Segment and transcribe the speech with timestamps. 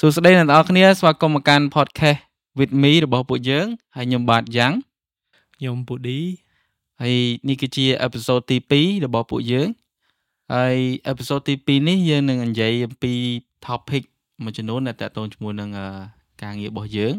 [0.00, 2.20] សួស្តីអ្នកនរគ្នាស្វាគមន៍មកកាន់ podcast
[2.58, 3.66] with me របស់ពួកយើង
[3.96, 4.72] ហើយខ្ញុំបាទយ៉ាង
[5.56, 6.20] ខ្ញុំពូឌី
[7.00, 7.14] ហើយ
[7.48, 9.68] នេះគឺជា episode ទី2របស់ពួកយើង
[10.54, 10.76] ហើយ
[11.12, 13.12] episode ទី2នេះយើងនឹងនិយាយអំពី
[13.66, 14.02] topic
[14.44, 15.70] មួយចំនួនដែលតាក់ទងជាមួយនឹង
[16.42, 17.14] ការងាររបស់យើង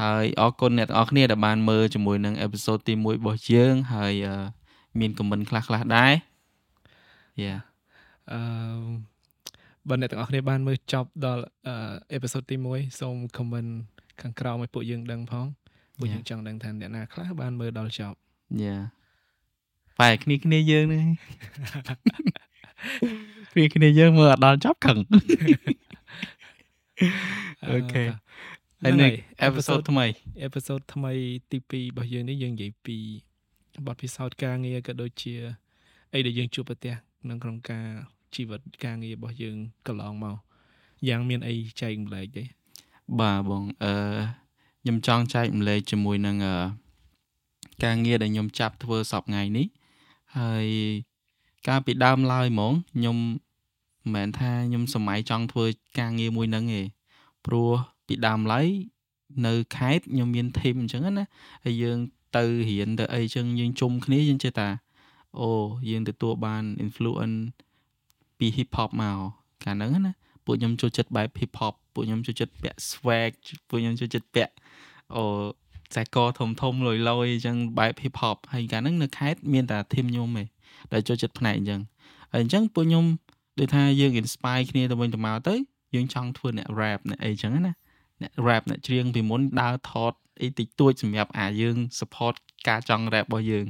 [0.00, 4.14] ហើយអរគុណអ្នកទាំងអស់គ្នាដែលបានមើលជាមួយនឹង episode ទី1របស់យើងហើយ
[4.98, 6.12] មាន comment ខ្លះខ្លះដែរ
[7.42, 7.60] Yeah
[8.32, 9.13] អឺ
[9.88, 11.44] បើអ្នកទាំងអស់គ្នាបានមើលចប់ដល់
[12.12, 13.70] អេពីសូតទី1សូម comment
[14.20, 15.46] ខាងក្រោមឲ្យពួកយើងដឹងផង
[15.98, 18.16] ពួកយើងចង់ដឹងថាអ្នកណាខ្លះបានមើលដល់ចប់
[18.62, 18.76] យ៉ា
[20.00, 21.04] បែរគ្នាគ្នាយើងនេះ
[23.52, 24.98] គ្នាគ្នាយើងមើលអត់ដល់ចប់ខឹង
[27.68, 28.04] អូខេ
[28.82, 29.12] ហើយនេះ
[29.42, 30.06] អេពីសូតថ្មី
[30.42, 31.12] អេពីសូតថ្មី
[31.50, 32.96] ទី2របស់យើងនេះយើងនិយាយពី
[33.86, 35.34] បទពិសោធន៍ការងារក៏ដូចជា
[36.14, 37.86] អីដែលយើងជួបប្រទះក្នុងក្នុងការ
[38.36, 40.36] ជីវិតការងាររបស់យើងកន្លងមក
[41.08, 42.44] យ៉ាងមានអីចែកម្លែកទេ
[43.20, 43.94] បាទបងអឺ
[44.82, 46.56] ខ្ញុំចង់ចែកម្លែកជាមួយនឹងអឺ
[47.84, 49.66] ការងារដែលខ្ញុំចាប់ធ្វើសប្តាហ៍ថ្ងៃនេះ
[50.38, 50.66] ហើយ
[51.68, 55.64] កាលពីដើមឡើយហ្មងខ្ញុំមិនមែនថាខ្ញុំសម័យចង់ធ្វើ
[55.98, 56.82] ការងារមួយហ្នឹងទេ
[57.46, 57.70] ព្រោះ
[58.06, 58.66] ពីដើមឡើយ
[59.46, 61.26] នៅខេត្តខ្ញុំមានធីមអញ្ចឹងណា
[61.64, 61.98] ហើយយើង
[62.36, 64.68] ទៅរៀនទៅអីចឹងយើងជុំគ្នាយើងចេះតា
[65.40, 65.50] អូ
[65.90, 67.38] យើងទទួលបាន influence
[68.38, 69.18] ពី hip hop មក
[69.64, 73.30] កាលហ្នឹងណាពួកខ្ញុំចូលចិត្តបែប hip hop ពួកខ្ញុំចូលចិត្តពាក់ swag
[73.68, 74.52] ពួកខ្ញុំចូលចិត្តពាក់
[75.14, 75.24] អូ
[75.90, 80.46] ខ្សែកធំធំលយលយអញ្ចឹងបែប hip hop ហើយកាលហ្នឹងនៅខេត្តមានតែធីមខ្ញុំឯង
[80.92, 81.80] ដែលចូលចិត្តផ្នែកអញ្ចឹង
[82.32, 83.04] ហើយអញ្ចឹងពួកខ្ញុំ
[83.58, 85.54] ដូចថាយើង inspire គ្នាទៅវិញទៅមកទៅ
[85.94, 87.72] យើងចង់ធ្វើអ្នក rap អ្នកអីចឹងណា
[88.22, 92.34] អ្នក rap អ្នកច្រៀងពីមុនដើរថតអីតិចតួចសម្រាប់អាយើង support
[92.68, 93.66] ការចង់ rap របស់យើង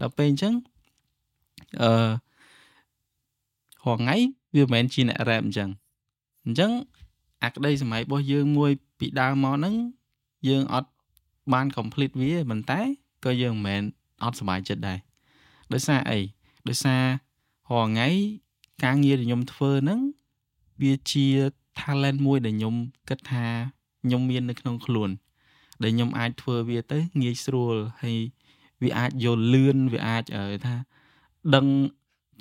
[0.00, 0.54] ដល់ពេលអញ្ចឹង
[1.82, 1.90] អឺ
[3.84, 4.16] រាល់ថ្ងៃ
[4.54, 5.70] វាមិនមែនជាអ្នករ៉េបអញ្ចឹង
[6.44, 6.70] អញ្ចឹង
[7.44, 9.74] អាក្តីសម័យរបស់យើងមួយពីដើមមកហ្នឹង
[10.48, 10.90] យើងអត់
[11.52, 12.80] បាន complete វាប៉ុន្តែ
[13.24, 13.82] ក៏យើងមិនមែន
[14.22, 14.98] អត់សប្បាយចិត្តដែរ
[15.72, 16.20] ដោយសារអី
[16.68, 17.02] ដោយសារ
[17.70, 18.08] រាល់ថ្ងៃ
[18.84, 20.00] ការងារដែលខ្ញុំធ្វើហ្នឹង
[20.82, 21.26] វាជា
[21.80, 22.74] talent មួយដែលខ្ញុំ
[23.08, 23.46] គិតថា
[24.04, 25.10] ខ្ញុំមាននៅក្នុងខ្លួន
[25.82, 28.18] ដែលខ្ញុំអាចធ្វើវាទៅងាយស្រួលហើយ
[28.82, 30.24] វាអាចយល់លឿនវាអាច
[30.66, 30.74] ថា
[31.54, 31.66] ដឹង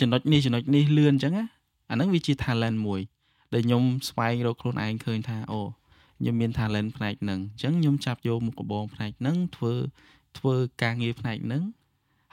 [0.01, 1.45] ចំណុចនេះចំណុចនេះលឿនអញ្ចឹងណា
[1.89, 3.01] អាហ្នឹងវាជា talent មួយ
[3.53, 5.61] ដែលខ្ញុំស្វែងរកខ្លួនឯងឃើញថាអូ
[6.19, 9.73] ខ្ញុំមាន talent ផ្នែកហ្នឹងអញ្ចឹងខ្ញុំចាប់យកមុខរបរផ្នែកហ្នឹងធ្វើ
[10.37, 11.63] ធ្វើការងារផ្នែកហ្នឹង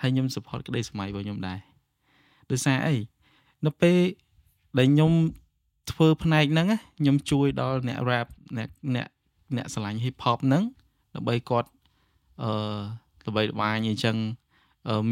[0.01, 1.59] ហើយខ្ញុំ support ក្តីសម័យរបស់ខ្ញុំដែរ
[2.51, 2.97] ដោយសារអី
[3.67, 3.99] នៅពេល
[4.79, 5.13] ដែលខ្ញុំ
[5.93, 6.67] ធ្វើផ្នែកហ្នឹង
[6.99, 8.27] ខ្ញុំជួយដល់អ្នក rap
[8.57, 9.09] អ្នកអ្នក
[9.57, 10.63] អ្នកស្រឡាញ់ hip hop ហ្នឹង
[11.15, 11.71] ដើម្បីគាត់
[12.43, 12.51] អឺ
[13.27, 14.17] ល្បីល្បាញអញ្ចឹង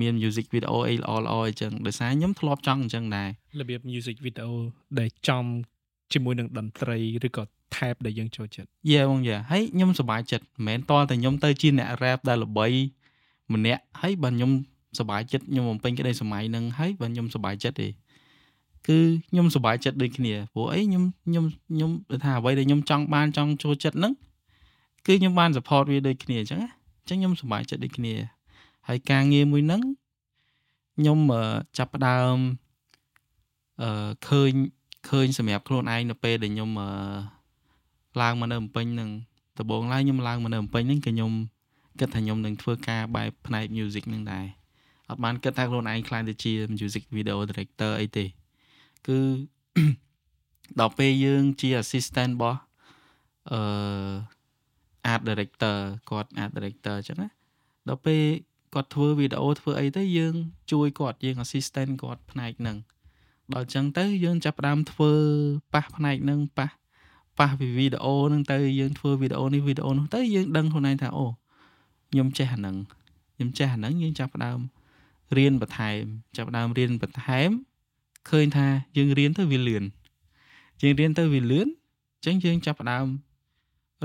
[0.01, 3.29] មាន music video អីល្អល្អអញ្ចឹងដោយសារខ្ញុំធ្លាប់ចង់អញ្ចឹងដែរ
[3.61, 4.51] របៀប music video
[4.99, 5.45] ដែលចំ
[6.13, 7.43] ជាមួយនឹងតន្ត្រីឬក៏
[7.75, 12.67] tab ដែលយើងចូលចិត្តយេបងយ៉ាហើយខ្ញុំសប្បាយចិត្តមិនមែនតតែខ្ញុំទៅជាអ្នក rap ដែលល្បី
[13.55, 14.51] ម្នាក់ហើយបើខ្ញុំ
[14.99, 17.89] សប្បាយចិត្តខ្ញុំបំពេញក្តីសម័យនឹងហើយបើខ្ញុំសប្បាយចិត្តទេ
[18.89, 18.99] គឺ
[19.31, 21.91] ខ្ញុំសប្បាយចិត្តដូចគ្នាព្រោះអីខ្ញុំខ្ញុំខ្ញុំ
[22.25, 24.13] ថាអ្វីដែលខ្ញុំចង់បានចង់ចូលចិត្តហ្នឹង
[25.07, 28.15] គឺខ្ញុំបាន support វាដូចគ្នាអញ្ចឹងណាអញ្ចឹងខ្ញុំសប្បាយចិត្តដូចគ្នា
[28.89, 29.83] ហើយការងារមួយហ្នឹង
[30.97, 31.19] ខ្ញុំ
[31.79, 32.37] ចាប់ផ្ដើម
[33.83, 34.53] អឺឃើញ
[35.09, 36.91] ឃើញសម្រាប់ខ្លួនឯងនៅពេលដែលខ្ញុំអឺ
[38.21, 39.11] ឡើងមកនៅភ្នំពេញហ្នឹង
[39.59, 41.33] ដំបូងឡើយខ្ញុំឡើងមកនៅភ្នំពេញហ្នឹងក៏ខ្ញុំ
[42.01, 44.47] គិតថាខ្ញុំនឹងធ្វើការបែបផ្នែក music ហ្នឹងដែរ
[45.09, 48.25] អត់បានគិតថាខ្លួនឯងខ្លាចទៅជា music video director អីទេ
[49.07, 49.19] គឺ
[50.81, 52.59] ដល់ពេលយើងជា assistant របស់
[53.53, 53.61] អឺ
[55.13, 55.77] art director
[56.11, 57.29] គាត់ art director អញ្ចឹងណា
[57.89, 58.23] ដល់ពេល
[58.75, 60.35] គាត់ធ្វើវីដេអូធ្វើអីទៅយើង
[60.73, 62.77] ជួយគាត់យើង assistant គាត់ផ្នែកហ្នឹង
[63.55, 65.13] ដល់អញ្ចឹងទៅយើងចាប់ផ្ដើមធ្វើ
[65.75, 66.69] ប៉ះផ្នែកហ្នឹងប៉ះ
[67.39, 71.27] ប៉ះវីដេអូហ្នឹងទៅយើងធ្វើវីដេអូនេះវីដេអូនោះទៅយើងដឹងខ្លួនឯងថាអូ
[72.11, 72.77] ខ្ញុំចេះអាហ្នឹង
[73.35, 74.59] ខ្ញុំចេះអាហ្នឹងយើងចាប់ផ្ដើម
[75.37, 76.03] រៀនបន្ថែម
[76.37, 77.51] ចាប់ផ្ដើមរៀនបន្ថែម
[78.31, 78.67] ឃើញថា
[78.97, 79.85] យើងរៀនទៅវាលឿន
[80.83, 83.07] យើងរៀនទៅវាលឿនអញ្ចឹងយើងចាប់ផ្ដើម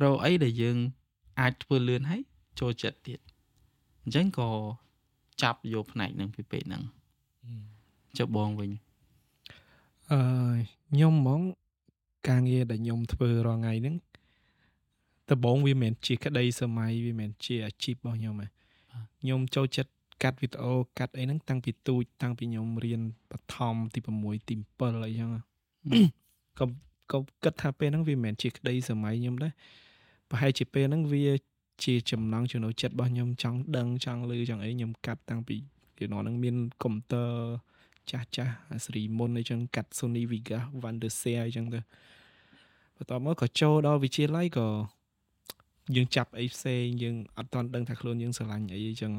[0.01, 0.77] រកអីដែលយើង
[1.39, 2.21] អាចធ្វើលឿនហើយ
[2.59, 3.19] ចូលចិត្តទៀត
[4.03, 4.49] អញ្ចឹងក៏
[5.41, 6.83] ចាប់យកផ្នែកហ្នឹងពីពេកហ្នឹង
[8.17, 8.71] ចុះបងវិញ
[10.11, 10.19] អឺ
[10.91, 11.41] ខ្ញុំហ្មង
[12.29, 13.95] ការងារដែលខ្ញុំធ្វើរាល់ថ្ងៃហ្នឹង
[15.29, 18.47] ដំបូងវាមិនមែនជាក្តីសម័យវាមិនមែនជាអាជីពរបស់ខ្ញុំទេ
[19.21, 19.91] ខ្ញុំចូលចិត្ត
[20.23, 23.01] កាត់វីដេអូកាត់អីហ្នឹងតាំងពីទូចតាំងពីខ្ញុំរៀន
[23.31, 25.29] បឋមទី6ទី7អីចឹង
[26.59, 26.65] ក៏
[27.11, 29.53] ក៏គិតថាពេលហ្នឹងវាមិនមែនជាក្តីសម័យខ្ញុំដែរ
[30.29, 31.23] ប្រហែលជាពេលហ្នឹងវា
[31.83, 35.55] ជាចំណង់ចំណូលចិត្តរបស់ខ្ញុំចង់ដឹងចង់ឮចង់អីខ្ញុំកាត់តាំងពី
[35.95, 37.31] ពីនោះនឹងមានកុំព្យូទ័រ
[38.11, 41.79] ចាស់ចាស់អាសេរីមុនអីចឹងកាត់ Sony Vegas Vanderseer អីចឹងទៅ
[42.95, 44.67] បន្ទាប់មកក៏ចូលដល់វិទ្យាល័យក៏
[45.95, 49.13] យើងចាប់អីផ្សេងយើងអត់ទាន់ដឹងថាខ្លួនយើងស្រឡាញ់អីអញ្ចឹង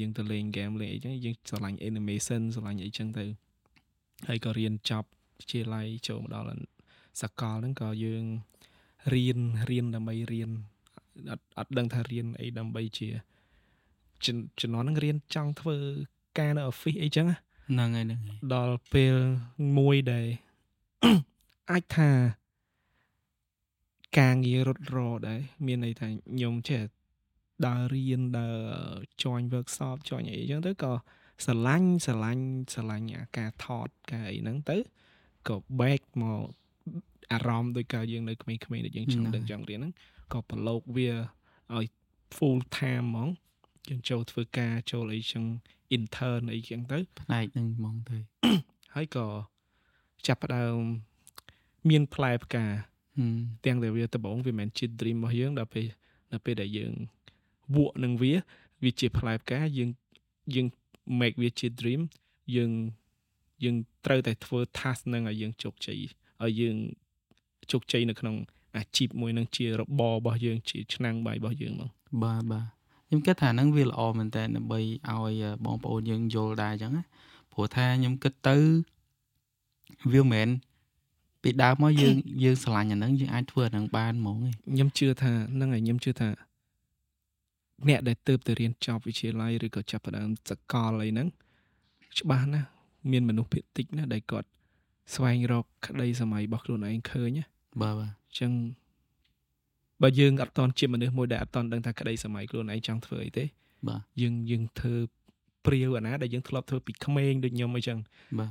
[0.00, 3.24] យើងទៅលេងហ្គេមលេងអីចឹងយើងស្រឡាញ់ animation ស្រឡាញ់អីចឹងទៅ
[4.28, 5.08] ហើយក៏រៀនចប់
[5.38, 6.48] វិទ្យាល័យចូលមកដល់
[7.20, 8.24] សកលហ្នឹងក៏យើង
[9.14, 9.38] រៀន
[9.70, 10.50] រៀនដើម្បីរៀន
[11.30, 13.08] អត់អត់ដឹងថារៀនអីដើម្បីជា
[14.60, 15.76] ជំនាន់ហ្នឹងរៀនចង់ធ្វើ
[16.38, 17.26] ការនៅ office អីចឹង
[17.70, 18.20] ហ្នឹងហើយហ្នឹង
[18.54, 19.14] ដល់ពេល
[19.78, 20.26] មួយដែល
[21.70, 22.10] អាចថា
[24.18, 26.82] ការងាររត់រដែរមានន័យថាខ្ញុំចេះ
[27.66, 28.56] ដើររៀនដើរ
[29.22, 30.92] join workshop join អីចឹងទៅក៏
[31.44, 34.76] ស្រឡាញ់ស្រឡាញ់ស្រឡាញ់អាការថតការអីហ្នឹងទៅ
[35.48, 36.44] ក៏ back មក
[37.32, 39.92] អារម្មណ៍ដោយការយើងនៅក្មេងៗដែលយើងចង់ដឹងចង់រៀនហ្នឹង
[40.34, 41.10] ក៏ប្រឡូកវា
[41.76, 41.86] ឲ្យ
[42.36, 43.28] full time ហ្មង
[43.88, 45.44] យើងចូលធ្វើការចូលអីចឹង
[45.96, 48.18] intern អីចឹងទៅផ្នែកហ្នឹងហ្មងទៅ
[48.94, 49.26] ហើយក៏
[50.26, 50.78] ចាប់ផ្ដើម
[51.90, 52.66] មានផ្លែផ្កា
[53.64, 55.86] ទាំងដែលវាដំបងវាមិនជា dream របស់យើងដល់ពេល
[56.32, 56.92] ដល់ពេលដែលយើង
[57.74, 58.34] វក់នឹងវា
[58.84, 59.90] វាជាផ្លែផ្កាយើង
[60.54, 60.66] យើង
[61.20, 62.00] make វាជា dream
[62.56, 62.70] យើង
[63.64, 63.76] យើង
[64.06, 65.98] ត្រូវតែធ្វើ task នឹងឲ្យយើងជោគជ័យ
[66.44, 66.76] ឲ្យយើង
[67.70, 68.36] ជោគជ័យនៅក្នុង
[68.76, 71.90] អាជីពមួយនឹងជារបររបស់យើងជាឆ្នាំងបាយរបស់យើងហ្មង
[72.22, 72.66] បាទបាទ
[73.06, 77.04] ខ្ញុំគិតថាហ្នឹងវាល្អមែនតើដើម្បីឲ្យបងប្អូនយើងយល់ដែរអញ្ចឹងណា
[77.52, 78.56] ព្រោះថាខ្ញុំគិតទៅ
[80.12, 80.48] វាមិនមែន
[81.42, 84.36] ពីដើមមកយើងយើងស្រឡាញ់អាហ្នឹងយើងអាចធ្វើអាហ្នឹងបានហ្មង
[84.72, 86.28] ខ្ញុំជឿថាហ្នឹងហើយខ្ញុំជឿថា
[87.88, 91.28] អ្នកដែលទៅទៅរៀនចប់វិទ្យាល័យឬក៏ចាប់ផ្ដើមសកលអីហ្នឹង
[92.20, 92.68] ច្បាស់ណាស់
[93.10, 94.48] មានមនុស្សភាគតិចណាស់ដែលគាត់
[95.14, 97.44] ស្វែងរកក្តីសម័យរបស់ខ្លួនឯងឃើញណា
[97.82, 98.52] បាទបាទអញ្ចឹង
[100.02, 103.44] បើយើងអត់តន់ជាមនុស្សមួយដែលអត់តន់ដឹងថាក្តីសម័យខ្លួនឯងចង់ធ្វើអីទេ
[103.88, 104.94] បាទយើងយើងធ្វើ
[105.66, 107.98] ព្រាវអាណាដែលយើងធ្លាប់ធ្វើពីក្មេងដូចខ្ញុំអីចឹង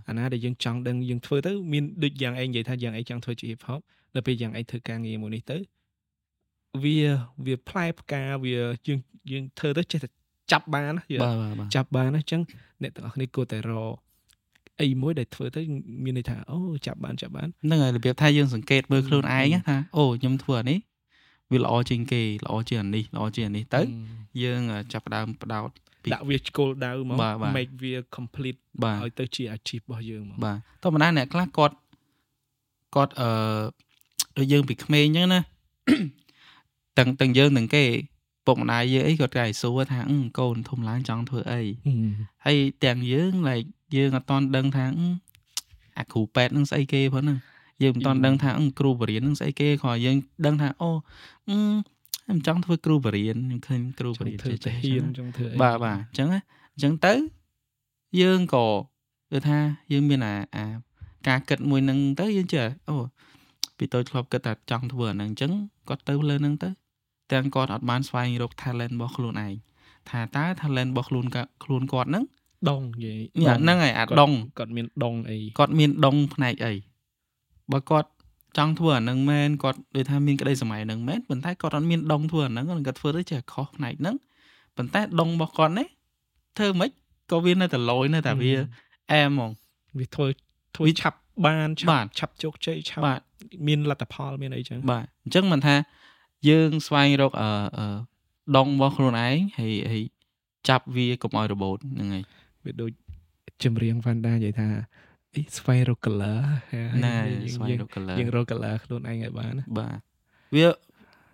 [0.09, 3.81] អាណាដែលយើងចង់ដឹងយើងធ្វើទៅមានដូចយ៉ាងឯងនិយាយថាយ៉ាងឯងចង់ធ្វើជា hip hop
[4.15, 5.57] ដល់ពេលយ៉ាងឯងធ្វើការងារមួយនេះទៅ
[6.83, 6.97] វា
[7.45, 8.55] វាផ្លែផ្កាវា
[8.87, 8.99] យើង
[9.31, 10.09] យើងធ្វើទៅចេះតែ
[10.51, 11.03] ចាប់បានណា
[11.75, 12.41] ចាប់បានណាអញ្ចឹង
[12.81, 13.95] អ្នកទាំងអស់គ្នាគួរតែរក
[14.81, 15.61] អីមួយដែលធ្វើទៅ
[16.03, 20.79] មានន័យថាអូចាប់បានចាប់បានហ្នឹងហើយរបៀបថាយើងសង្កេតមើលខ្លួនឯងថាអូខ្ញុំធ្វើអានេះ
[21.51, 23.81] វាល្អជាងគេល្អជាងអានេះល្អជាងអានេះទៅ
[24.43, 24.61] យើង
[24.93, 25.69] ចាប់ផ្ដើមបដោត
[26.13, 28.59] ដាក់វាឆ្កុលដៅមក make វា complete
[29.03, 31.75] ឲ្យទៅជាអាជីពរបស់យើងមកបាទធម្មតាអ្នកខ្លះគាត់
[32.95, 33.29] គាត់អឺ
[34.37, 35.41] ដូចយើងពីក្មេងអញ្ចឹងណា
[36.97, 37.83] ទាំងទាំងយើងទាំងគេ
[38.47, 39.99] ពុកម្ដាយយើងអីគាត់តែសួរថា
[40.39, 41.61] កូនធំឡើងចង់ធ្វើអី
[42.45, 44.85] ហើយទាំងយើង like យើងអត់តន់ដឹងថា
[45.97, 47.37] អាគ្រូពេទ្យនឹងស្អីគេផងហ្នឹង
[47.83, 50.89] យើងមិនតន់ដឹងថាគ្រូបរិញ្ញានឹងស្អីគេគ្រាន់យើងដឹងថាអូ
[52.25, 57.13] ខ្ញុំចង់ធ្វើគ្រូបរិញ្ញាខ្ញុំឃើញគ្រូបរិញ្ញាចេះហ៊ានចង់ធ្វើអីបាទបាទអញ្ចឹងអញ្ចឹងទៅ
[58.21, 58.65] យើងក៏
[59.31, 59.57] គឺថា
[59.93, 60.65] យើងមានអាអា
[61.27, 62.95] ការគិតមួយនឹងទៅយើងជឿអូ
[63.77, 65.51] ពីតូចធ្លាប់គិតថាចង់ធ្វើអាហ្នឹងអញ្ចឹង
[65.89, 66.69] គាត់ទៅលើហ្នឹងទៅ
[67.31, 69.53] ទាំងគាត់អត់បានស្វែងរក talent របស់ខ្លួនឯង
[70.09, 71.25] ថាតើ talent របស់ខ្លួន
[71.63, 72.23] ខ្លួនគាត់ហ្នឹង
[72.69, 73.19] ដងនិយាយ
[73.61, 76.73] ហ្នឹងហើយអាដងគាត់មានដងអីគាត់មានដងផ្នែកអី
[77.71, 78.09] បើគាត់
[78.57, 84.15] ចង់ធ្វើអានឹងមែនគាត់ដូចថាមានក្តីសម័យនឹងមែនប៉ុន្តែគាត់អត់មានដងធ្វើអានឹងគាត់ធ្វើទៅចេះខុសផ្នែកហ្នឹង
[84.77, 85.87] ប៉ុន្តែដងរបស់គាត់នេះ
[86.57, 86.89] ធ្វើមិន
[87.31, 88.53] ក៏វានៅតែលយនៅតែវា
[89.11, 89.51] អែមហ្មង
[89.99, 90.27] វាធ្វើ
[90.75, 93.03] ធ្វើឆាប់បានឆាប់ឆាប់ជោគជ័យឆាប់
[93.67, 95.75] មានលទ្ធផលមានអីចឹងបាទអញ្ចឹងមិនថា
[96.49, 97.49] យើងស្វែងរកអឺ
[98.57, 100.03] ដងរបស់ខ្លួនឯងហើយហើយ
[100.69, 102.23] ចាប់វាកុំឲ្យរបូតហ្នឹងហើយ
[102.65, 102.91] វាដូច
[103.63, 104.67] ចម្រៀងវ៉ាន់ដានិយាយថា
[105.35, 106.39] អីស្វែងរក color
[107.05, 107.15] ណា
[107.55, 109.97] ស្វែងរក color យើងរក color ខ្លួនឯងឲ្យបានបាទ
[110.55, 110.67] វា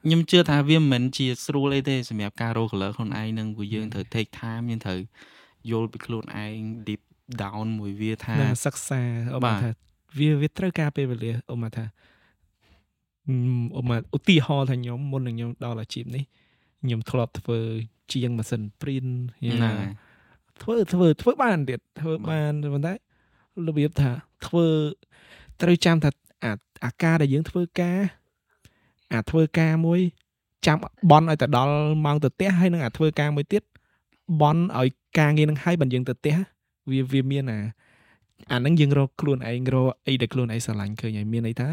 [0.03, 4.99] ខ្ញុំជឿថាវាមិនមែនជាស្រួលអីទេសម្រាប់ការរក color ខ្លួនឯងនឹងព្រោះយើងត្រូវ take time យើងត្រូវ
[5.71, 6.57] យល់ពីខ្លួនឯង
[6.87, 7.01] deep
[7.41, 9.01] down មួយវាថាសិក្សា
[9.35, 9.69] អូមកថា
[10.19, 11.85] វាវាត្រូវការពេលវេលាអូមកថា
[13.77, 16.23] អូមកឧទាហរណ៍ថាខ្ញុំមុននឹងខ្ញុំដល់អាជីពនេះ
[16.83, 17.59] ខ្ញុំធ្លាប់ធ្វើ
[18.11, 19.09] ជាងម៉ាស៊ីន print
[19.63, 19.71] ណា
[20.61, 22.93] ធ្វើធ្វើធ្វើបានទៀតធ្វើបានប៉ុន្តែ
[23.67, 24.11] របៀបថា
[24.47, 24.65] ធ្វើ
[25.61, 26.09] ត្រូវចាំថា
[26.43, 26.51] អា
[26.85, 27.99] អាការដែលយើងធ្វើការ
[29.13, 29.99] អាធ្វើការមួយ
[30.65, 30.77] ចាំ
[31.11, 31.73] បន់ឲ្យទៅដល់
[32.05, 33.63] ម៉ោងទៅផ្ទះហើយនឹងអាធ្វើការមួយទៀត
[34.41, 34.89] បន់ឲ្យ
[35.19, 36.35] ការងារនឹងឲ្យបានយើងទៅផ្ទះ
[36.91, 37.59] វាវាមានអា
[38.51, 41.67] អានឹងយើងរកខ្លួនឯងរកអីដែលខ្លួនឯងស្រឡាញ់ឃើញហើយមានន័យថា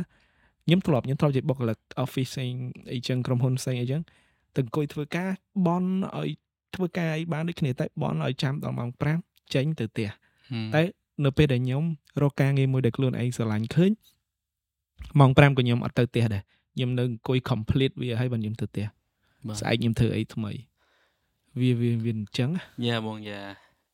[0.65, 2.53] ខ្ញុំធ្លាប់ខ្ញុំធ្លាប់ជាបុគ្គលិក office ផ្សេង
[2.93, 4.03] អីចឹងក្រុមហ៊ុនផ្សេងអីចឹង
[4.57, 5.29] ទៅអង្គុយធ្វើការ
[5.67, 6.31] បន់ឲ្យ
[6.77, 8.91] ធ្វើការអីបានដូចគ្នាតែបន់ឲ្យចាំដល់ម៉ោង
[9.23, 10.09] 5ចេញទៅផ្ទះ
[10.75, 10.83] តែ
[11.25, 11.85] នៅពេលដែលខ្ញុំ
[12.23, 13.91] រកការងារមួយដែលខ្លួនឯងស្រឡាញ់ឃើញ
[15.21, 16.43] ម៉ោង5ក៏ខ្ញុំអត់ទៅផ្ទះដែរ
[16.75, 18.87] ខ្ញុំនៅអង្គុយ complete វាឲ្យបានខ្ញុំទៅផ្ទះ
[19.61, 20.53] ស្អែកខ្ញុំធ្វើអីថ្មី
[21.61, 22.51] វាវាវាអញ្ចឹង
[22.87, 23.41] យ៉ាបងយ៉ា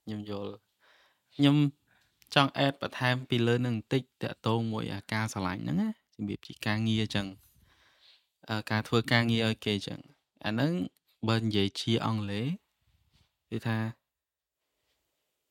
[0.05, 0.53] ខ្ញុំយល់
[1.37, 1.57] ខ្ញុំ
[2.35, 7.27] ចង់អេតបន្ថែមពីលើនឹងបន្តិចតកតងមួយអាការស្រឡាញ់ហ្នឹងណាជំរាបជាការងារអញ្ចឹង
[8.49, 9.99] អឺការធ្វើការងារឲ្យគេចឹង
[10.47, 10.73] អាហ្នឹង
[11.29, 12.47] បើនិយាយជាអង់គ្លេស
[13.53, 13.79] គឺថា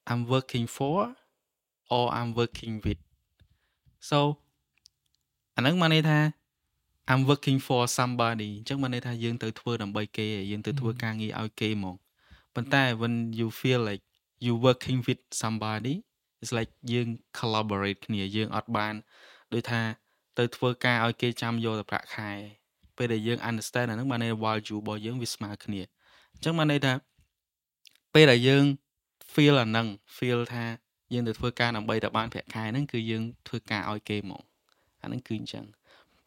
[0.10, 1.00] I'm working for
[1.96, 3.02] or I'm working with
[4.10, 4.20] so
[5.56, 6.20] អាហ្នឹងមកន័យថា
[7.12, 11.96] I'm working for somebody អញ្ចឹងមកន័យថាយើងទៅធ្វើដើម្បីគេយើងទៅធ្វើការងារឲ្យគេហ្មង
[12.56, 14.04] ប៉ុន្តែ when you feel like
[14.46, 15.96] you working with somebody
[16.42, 17.08] it's like យើង
[17.40, 18.94] collaborate គ្នាយើងអត់បាន
[19.54, 19.82] ដូចថា
[20.38, 22.32] ទៅធ្វើការឲ្យគេចាំយកតែប្រាក់ខែ
[22.98, 25.82] ពេលដែលយើង understand អាហ្នឹងបានន័យ value របស់យើងវាស្មើគ្នា
[26.34, 26.94] អញ្ចឹងបានន័យថា
[28.14, 28.64] ពេលដែលយើង
[29.34, 30.66] feel អាហ្នឹង feel ថា
[31.14, 34.42] យើងទៅធ្វើការដើម្បីតែបានប្រាក់ខែហ្នឹងគឺយើងធ្វើការឲ្យគេហ្មង
[35.02, 35.66] អាហ្នឹងគឺអញ្ចឹង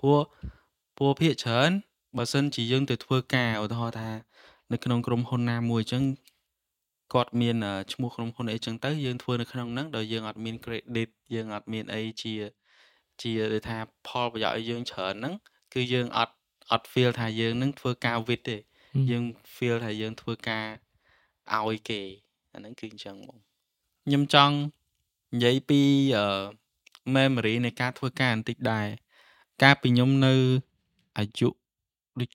[0.00, 0.20] ព្រោះ
[0.96, 1.70] ព្រោះភាគច្រើន
[2.16, 4.10] បើសិនជាយើងទៅធ្វើការឧទាហរណ៍ថា
[4.72, 6.04] នៅក្នុងក្រុមហ៊ុនណាមួយអញ្ចឹង
[7.14, 7.56] គាត់មាន
[7.92, 12.34] ឈ្មោះក្រុមហ៊ុនអីចឹងទៅយើងធ្វើនៅក្នុងហ្នឹងដោយយើងអត់មាន credit យើងអត់មានអីជា
[13.22, 15.34] ជាដូចថាផលប្រយោជន៍ឲ្យយើងច្រើនហ្នឹង
[15.74, 16.34] គឺយើងអត់
[16.70, 18.56] អត់ feel ថាយើងនឹងធ្វើការវិតទេ
[19.10, 19.22] យើង
[19.54, 20.66] feel ថាយើងធ្វើការ
[21.52, 22.00] ឲ្យគេ
[22.52, 23.38] អាហ្នឹងគឺអញ្ចឹងបង
[24.06, 24.54] ខ្ញុំចង់
[25.32, 25.80] និយាយពី
[26.16, 26.26] អឺ
[27.16, 28.86] memory នៃការធ្វើការបន្តិចដែរ
[29.62, 30.34] កាលពីខ្ញុំនៅ
[31.18, 31.48] អាយុ
[32.20, 32.30] ដូច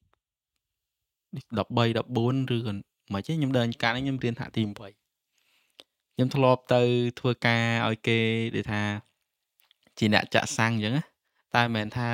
[1.58, 2.74] 13 14ឬក៏
[3.14, 4.78] មិនទេខ្ញុំដើរកាលនេះខ្ញុំរៀនថ្នាក់ទី8
[6.14, 6.82] ខ្ញុំធ្លាប់ទៅ
[7.20, 8.20] ធ្វើការឲ្យគេ
[8.56, 8.82] ដូចថា
[9.98, 10.96] ជាអ្នកចាក់សាំងអញ្ចឹង
[11.56, 12.10] តែមិនមែនថា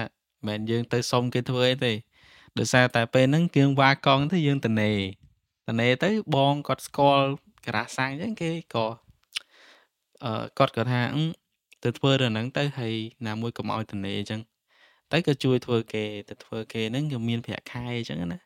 [0.47, 1.93] មិនយើងទៅសុំគេធ្វើអីទេ
[2.57, 4.91] ដោយសារតែពេលហ្នឹងគៀងវ៉ាកង់ទៅយើងតនេ
[5.67, 7.27] តនេទៅបងគាត់ស្គាល់
[7.65, 8.85] ការ៉ាសាំងអញ្ចឹងគេក៏
[10.23, 11.01] អឺគាត់ក៏ថា
[11.83, 12.93] ទៅធ្វើរឿងហ្នឹងទៅហើយ
[13.27, 14.41] ណាមួយកុំឲ្យតនេអញ្ចឹង
[15.11, 18.39] តែក៏ជួយធ្វើគេទៅធ្វើគេហ្នឹងក៏មានប្រាក់ខែអញ្ចឹងណា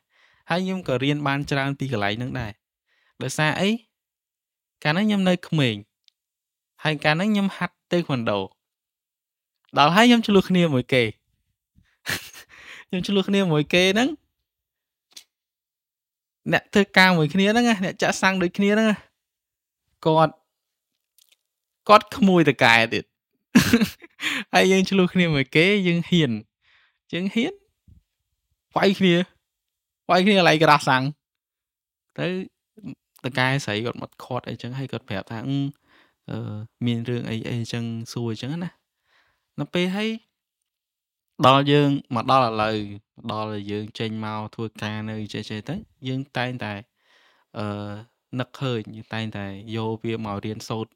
[0.50, 2.52] ហើយខ្ញុំក៏រៀនបានច្រើនពីកន្លែងហ្នឹងដែរ
[3.22, 3.70] ដោយសារអី
[4.84, 5.76] កាលហ្នឹងខ្ញុំនៅក្មេង
[6.84, 8.40] ហើយកាលហ្នឹងខ្ញុំហាត់តេក្វាន់ដូ
[9.78, 11.02] ដល់ហើយខ្ញុំឆ្លោះគ្នាមួយគេ
[12.88, 14.08] ខ្ញុំឆ្លោះគ្នាមួយគេហ្នឹង
[16.52, 18.88] អ្នកធ្វើការមួយគ្នាហ្នឹងអ្នកចាក់សាំងដូចគ្នាហ្នឹង
[20.06, 20.34] គាត់
[21.88, 23.04] គាត់ក្មួយតកែទៀត
[24.54, 26.32] ហើយយើងឆ្លោះគ្នាមួយគេយើងហ៊ាន
[27.12, 27.52] យើងហ៊ាន
[28.76, 29.14] វាយគ្នា
[30.10, 31.02] វាយគ្នាកន្លែងក្រាស់សាំង
[32.18, 32.26] ទៅ
[33.24, 36.36] តកែស្រីគាត់មកខាត់អីចឹងហើយគាត់ប្រាប់ថាអឺ
[36.86, 38.70] មានរឿងអីអីចឹងសួរអញ្ចឹងណា
[39.60, 40.08] នៅពេលហើយ
[41.46, 42.76] ដល់យើងមកដល់ឥឡូវ
[43.32, 45.76] ដល់យើងចេញមកធ្វើការនៅចេះចេះទៅ
[46.08, 46.74] យើងតែងតែ
[47.58, 47.66] អឺ
[48.40, 50.92] នឹកឃើញយើងតែងតែយកវាមករៀនសូត្រ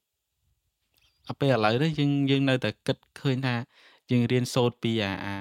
[1.29, 3.57] អាពេលឥឡូវនេះយើងយើងនៅតែគិតឃើញថា
[4.11, 5.37] យើងរៀនសូត្រពីអាអា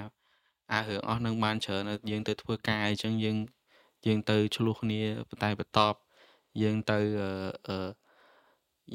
[0.72, 3.38] អារឿងអស់នឹងបានច្រើនយើងទៅធ្វើការអញ្ចឹងយើង
[4.06, 5.02] យើងទៅឆ្លោះគ្នា
[5.44, 5.98] តែបន្ទាប់
[6.62, 7.00] យើងទៅ
[7.68, 7.90] អឺ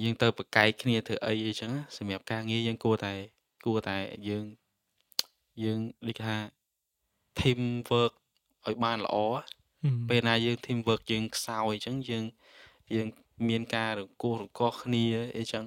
[0.02, 3.14] យើងទៅប្រកែកគ្នាធ្វើអីអីចឹងសម្រាប់ការងារយើងគួរតែ
[3.64, 3.96] គួរតែ
[4.28, 4.44] យើង
[5.64, 6.36] យើងដូចថា
[7.38, 7.60] team
[7.90, 8.12] work
[8.66, 9.16] ឲ្យបានល្អ
[10.08, 12.24] ពេលណាយើង team work យើងខ្សោយអញ្ចឹងយើង
[12.94, 13.06] យើង
[13.48, 15.04] មានការរង្គោះរង្គោះគ្នា
[15.36, 15.64] អីចឹង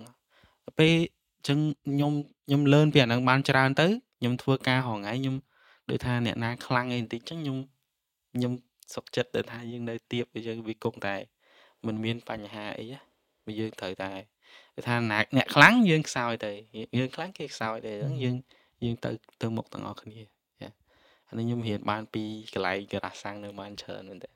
[0.80, 0.96] ពេល
[1.36, 2.14] អញ្ចឹងខ្ញុំ
[2.46, 3.88] ខ្ញុំលឿនពីអាហ្នឹងបានច្រើនទៅ
[4.20, 5.36] ខ្ញុំធ្វើការហងៃខ្ញុំ
[5.90, 7.58] ដូចថាអ្នកណាខ្លាំងអីបន្តិចអញ្ចឹងខ្ញុំ
[8.34, 8.54] ខ្ញុំ
[8.94, 11.16] សុខចិត្តដែលថាយើងនៅទៀបអញ្ចឹងវាគង់តែ
[11.86, 13.02] มันមានបញ្ហាអីណា
[13.60, 14.12] យើងត្រូវតែ
[14.76, 16.52] គឺថាអ្នកខ្លាំងយើងខ្សោយទៅ
[16.98, 18.36] យើងខ្លាំងគេខ្សោយទៅអញ្ចឹងយើង
[18.84, 19.10] យើងទៅ
[19.42, 20.68] ទៅមុខទាំងអស់គ្នាចា
[21.30, 22.24] អានេះខ្ញុំរៀនបានពី
[22.54, 24.30] កន្លែងការ៉ាសាំងនៅបានច្រើនមែនតើ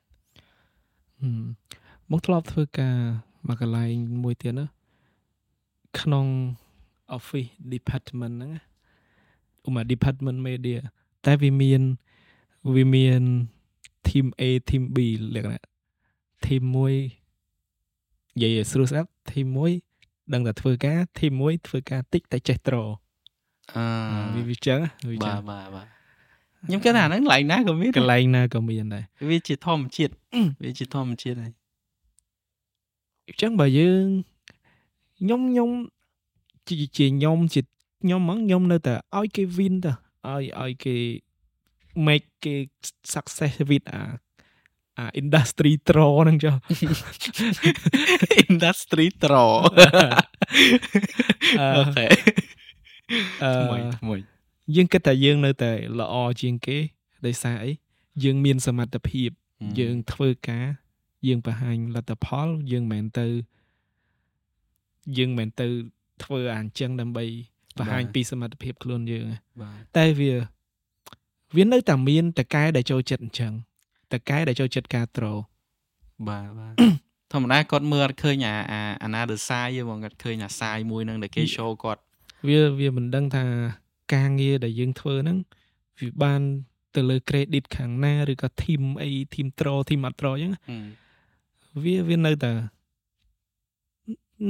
[2.12, 2.98] មកធ្លាប់ធ្វើការ
[3.48, 4.66] មកកន្លែងមួយទៀតណា
[6.00, 6.26] ក្នុង
[7.18, 8.52] office department ហ្នឹង
[9.68, 10.80] ឧមា department media
[11.26, 11.82] តែវាមាន
[12.76, 13.24] វាមាន
[14.08, 14.98] team A team B
[15.36, 15.66] លក្ខណៈ
[16.46, 16.94] team មួយ
[18.34, 19.72] និយាយឲ្យស្រួលស្ដាប់ team មួយ
[20.34, 22.76] ដឹងតែធ្វើការ team មួយធ្វើការតិចតែចេះត្រ
[23.74, 23.84] អឺ
[24.36, 24.80] វាវាចឹង
[25.10, 25.88] វាចឹងបាទបាទបាទ
[26.68, 30.14] ខ្ញុំគិតថាហ្នឹងកន្លែងណាក៏មានកន្លែងណាក៏មានដែរវាជាធម្មជាតិ
[30.64, 31.54] វាជាធម្មជាតិហើយ
[33.28, 34.06] អញ្ចឹងបើយើង
[35.20, 35.70] ខ្ញុំខ្ញុំ
[36.68, 37.62] ជាជាខ្ញុំជា
[38.02, 39.92] ខ្ញុំហ្មងខ្ញុំនៅតែឲ្យគេ win ទៅ
[40.28, 40.96] ឲ្យឲ្យគេ
[42.06, 42.56] make គេ
[43.14, 44.02] success with អា
[44.98, 46.56] អា industry draw ហ្នឹងចុះ
[48.52, 49.52] industry draw
[51.78, 52.08] អូខេ
[53.10, 54.16] ថ្មីថ្មី
[54.76, 56.78] យើងគិតថាយើងនៅតែល្អជាងគេ
[57.26, 57.72] ដោយសារអី
[58.24, 59.30] យើងមានសមត្ថភាព
[59.80, 60.68] យើងធ្វើការ
[61.28, 63.28] យើងបង្ហាញលទ្ធផលយើងមិនមែនទៅ
[65.18, 65.68] យើងមិនមែនទៅ
[66.24, 67.26] ធ្វើអាអញ្ចឹងដើម្បី
[67.80, 69.26] បង្ហាញពីសមត្ថភាពខ្លួនយើង
[69.98, 70.34] តែវា
[71.56, 73.54] វានៅតែមានតកែដែលចូលចិត្តអញ្ចឹង
[74.14, 75.34] តកែដែលចូលចិត្តការត្រូ
[76.28, 76.74] បាទបាទ
[77.34, 78.56] ធម្មតាគាត់មើលអត់ឃើញអា
[79.04, 82.02] អាណាដឺសាយទេបងគាត់ឃើញអាសាយមួយហ្នឹងដែលគេ show គាត់
[82.48, 83.46] វាវាមិនដឹងថា
[84.14, 85.38] ការងារដែលយើងធ្វើហ្នឹង
[86.00, 86.42] វាបាន
[86.96, 90.54] ទៅលើ credit ខាងណាឬក៏ team អី team draw team អត់ draw អញ្ចឹង
[91.84, 92.52] វាវានៅតែ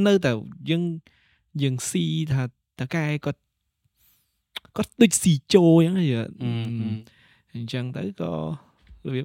[0.08, 0.32] នៅតែ
[0.70, 0.84] យើង
[1.62, 2.44] យើងស៊ីថា
[2.80, 3.42] តកែគាត់
[4.78, 6.30] គាត់ដូចស៊ីជោអញ្ចឹង
[7.54, 8.32] អញ្ចឹងទៅក៏
[9.14, 9.22] វា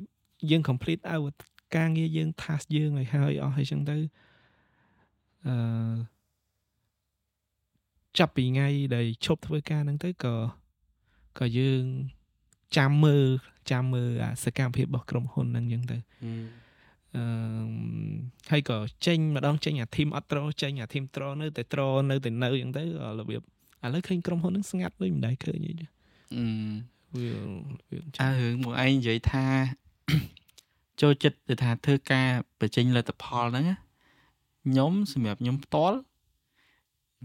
[0.50, 1.34] យើង complete ឲ្យ
[1.76, 3.96] ការងារយើង task យើងឲ្យហើយអស់ហើយអញ្ចឹងទៅ
[5.46, 5.54] អឺ
[8.18, 10.34] ចាប់ពីថ្ងៃដែលឈប់ធ្វើការហ្នឹងទៅក៏
[11.38, 11.84] ក៏យើង
[12.76, 13.26] ចាំមើល
[13.70, 15.98] ចាំមើលអាសកម្មភាពរបស់ក្រុមហ៊ុនហ្នឹងអញ្ចឹងទៅ
[17.16, 17.22] អឺ
[18.50, 18.76] ហើយក៏
[19.06, 22.84] ចេញម្ដងចេញអាធីមអត់ត្រចេញអាធីមត្រនៅតែត្រនៅតែនៅអញ្ចឹងទៅ
[23.20, 23.42] របៀប
[23.84, 25.86] ឥឡូវឃើញក្រុមហ៊ុនហ្នឹងស្ងាត់ដូចមិនដែលឃើញទេ
[26.34, 26.44] អឺ
[27.16, 27.32] វា
[27.90, 29.44] វាអើរឿងមកឯងនិយាយថា
[31.00, 32.28] ចូលចិត្តទៅថាធ្វើការ
[32.60, 33.64] បញ្ចេញលទ្ធផលហ្នឹង
[34.64, 35.98] ខ្ញុំសម្រាប់ខ្ញុំផ្ទាល់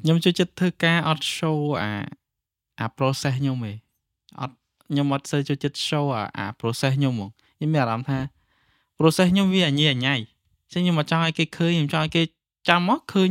[0.01, 1.91] ខ្ញុំចូលចិត្តធ្វើការអត់ show អា
[2.79, 3.77] អា process ខ្ញុំឯង
[4.39, 4.55] អត់
[4.89, 8.19] ខ្ញុំអត់សូវចូលចិត្ត show អាអា process ខ្ញុំហ្មងខ្ញុំមានអារម្មណ៍ថា
[8.97, 12.21] process ខ្ញុំវាអញញ៉ៃអញ្ចឹងខ្ញុំមកចង់ឲ្យគេឃើញខ្ញុំចង់ឲ្យគេ
[12.69, 13.29] ចាំមកឃើញ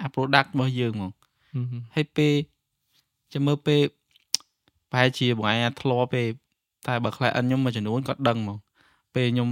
[0.00, 1.10] អា product របស់យើងហ្មង
[1.94, 2.34] ហើយពេល
[3.32, 3.80] ចាំមើលពេល
[4.90, 6.26] ប្រហែលជាបងឯងធ្លាប់ពេល
[6.86, 8.58] តែបើ client ខ្ញុំមួយចំនួនគាត់ដឹងហ្មង
[9.14, 9.50] ពេលខ្ញុំ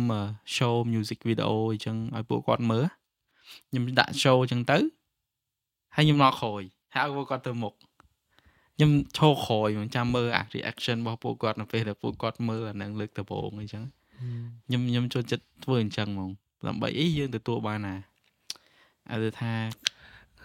[0.56, 2.84] show music video អញ្ចឹងឲ្យពួកគាត់មើល
[3.68, 4.78] ខ្ញុំដាក់ show អញ្ចឹងទៅ
[5.96, 6.62] ហើយខ្ញុំមកក្រោយ
[6.94, 7.74] ហើយពួកគាត់ទៅមុខ
[8.76, 13.84] ខ្ញុំឈរក្រោយខ្ញុំចាំមើលអា reaction របស់ពួកគាត់នៅពេលដែលពួកគាត់មើលអានឹងលើកដំបូងអញ្ចឹង
[14.66, 16.30] ខ្ញុំខ្ញុំចូលចិត្តធ្វើអញ្ចឹងហ្មង
[16.66, 17.96] ដើម្បីអីយើងទទួលបានណា
[19.12, 19.52] ឲ្យថា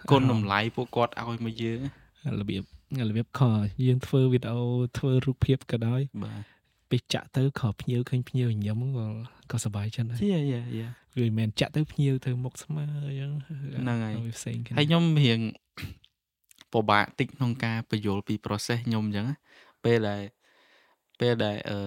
[0.10, 1.80] គុណតម្លៃពួកគាត់ឲ្យមកយើង
[2.40, 2.64] របៀប
[3.10, 3.42] របៀបខ
[3.86, 4.62] យើងធ្វើវីដេអូ
[4.98, 6.44] ធ្វើរូបភាពក៏ដោយបាទ
[6.90, 9.08] ពេលចាក់ទៅខភ្ញៀវឃើញភ្ញៀវញញឹមក៏
[9.52, 10.88] ក៏សប្បាយចិត្តដែរយាយាយា
[11.22, 15.40] វាមិនមែនចាក់ទៅភ្ញៀវទៅមុខស្មើអញ្ចឹងហ្នឹងហើយវាផ្សេងគ្នាហើយខ្ញុំរៀង
[16.74, 19.28] ពិបាកតិចក្នុងការបញ្យល់ពី process ខ្ញុំអញ្ចឹង
[19.84, 20.22] ពេលដែល
[21.20, 21.80] ពេលដែលអឺ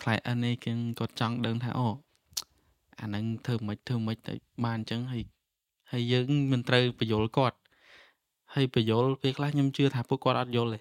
[0.00, 1.88] client នេះគេគាត់ចង់ដឹងថាអូ
[3.00, 5.22] អាហ្នឹងធ្វើមិនធ្វើមិនទៅបានអញ្ចឹងហើយ
[5.92, 7.56] ហើយយើងមិនត្រូវបញ្យល់គាត់
[8.54, 10.80] ហើយបញ្យល់ពេលខ្លះខ្ញុំជឿថាពួកគាត់អត់យល់ទេ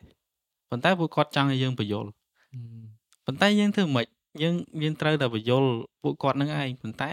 [0.70, 2.10] ប៉ុន្តែពួកគាត់ចង់ឲ្យយើងបញ្យល់
[3.26, 4.06] ប៉ុន្តែយើងធ្វើមិន
[4.42, 5.70] យើងយើងត្រូវតែបញ្យល់
[6.04, 7.12] ពួកគាត់នឹងឯងប៉ុន្តែ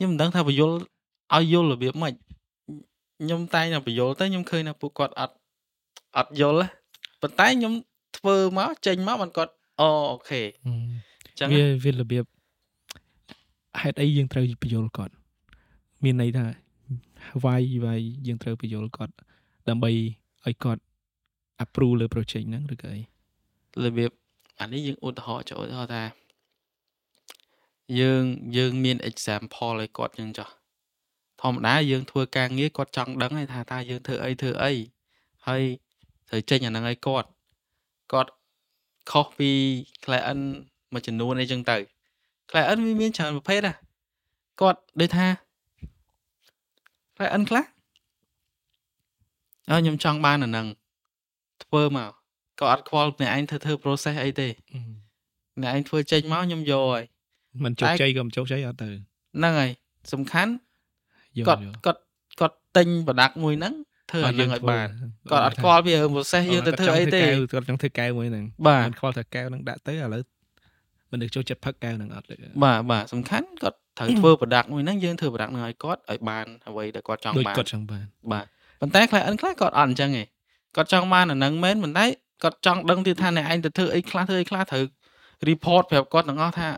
[0.00, 0.76] ខ្ញុំមិនដឹងថាបញ្យល់
[1.36, 2.14] ឲ្យយល់របៀបម៉េច
[3.20, 5.34] ខ្ញុំតែងតែបញ្យល់ទៅខ្ញុំឃើញថាពួកគាត់អត់
[6.16, 6.68] អត់យល់
[7.20, 7.72] ប៉ុន្តែខ្ញុំ
[8.18, 10.68] ធ្វើមកចេញមកបានគាត់អូអូខេអ
[11.32, 12.24] ញ្ចឹងវាវារបៀប
[13.80, 15.14] ហេតុអីយើងត្រូវបញ្យល់គាត់
[16.04, 16.46] មានន័យថា
[17.44, 19.12] វាយវាយយើងត្រូវបញ្យល់គាត់
[19.68, 19.90] ដើម្បី
[20.46, 20.82] ឲ្យគាត់
[21.64, 23.00] approve លើ project ហ្នឹងឬក៏អី
[23.84, 24.10] របៀប
[24.60, 26.02] អានេះយើងឧទាហរណ៍ចុះឧទាហរណ៍ថា
[27.98, 28.22] យើង
[28.56, 30.48] យើងមាន example ឲ្យគាត់ចឹងចុះ
[31.42, 34.72] ធម្មតាយើងធ្វើការងារគាត់ចង់ដឹងថាតើយើងធ្វើអីធ្វើអី
[35.46, 35.62] ហើយ
[36.28, 37.28] ត្រូវចេញអាហ្នឹងឲ្យគាត់
[38.12, 38.30] គាត់
[39.10, 39.50] ខុសពី
[40.04, 40.42] client
[40.92, 41.76] មួយចំនួនអីចឹងទៅ
[42.50, 43.74] client វាមានច្រើនប្រភេទណា
[44.60, 45.26] គាត់ដូចថា
[47.16, 47.64] client ខ្លះ
[49.70, 50.66] អើខ្ញុំចង់បានអាហ្នឹង
[51.64, 52.10] ធ្វើមក
[52.60, 54.48] ក៏អត់ខ្វល់អ្នកឯងធ្វើធ្វើ process អីទេ
[55.62, 57.04] អ្នកឯងធ្វើចេញមកខ្ញុំយកហើយ
[57.64, 59.70] មិនជោគជ័យក៏មិនជោគជ័យអត់ទៅហ្នឹងហើយ
[60.12, 60.52] សំខាន់
[61.48, 62.00] គាត់គាត់
[62.40, 63.74] គាត់ទិញ product មួយហ្នឹង
[64.10, 64.88] ធ្វើអានឹងឲ្យបាន
[65.30, 67.20] គាត់អត់ខ្វល់ពីរឿង process យើងទៅធ្វើអីទេ
[67.52, 70.22] គាត់ចង់ធ្វើកែវមួយហ្នឹងមិនខ្វល់ថាកែវហ្នឹងដាក់ទៅឥឡូវ
[71.10, 72.34] មិននឹកចូលចិត្តផឹកកែវហ្នឹងអត់ទេ
[72.64, 78.44] បាទបាទសំខាន់គាត់ត្រូវធ្វើ product មួយហ្នឹងយើងធ្វើ product ហ្នឹងឲ្យគាត់ឲ្យបានអ្វីដែលគាត់ចង់បានគាត់ចង់បានបាទ
[78.80, 80.24] ប៉ុន្តែ client ខ្លះគាត់អត់អញ្ចឹងទេ
[80.76, 82.06] គាត់ចង់បានអាហ្នឹងមែនប៉ុន្តែ
[82.42, 84.84] គាត់ចង់ដឹងទៀតថាអ្នកឯងទៅធ្វើអីខ្លះធ្វើអីខ្លះត្រូវ
[85.48, 86.68] report ប្រាប់គាត់ទាំងអស់ថា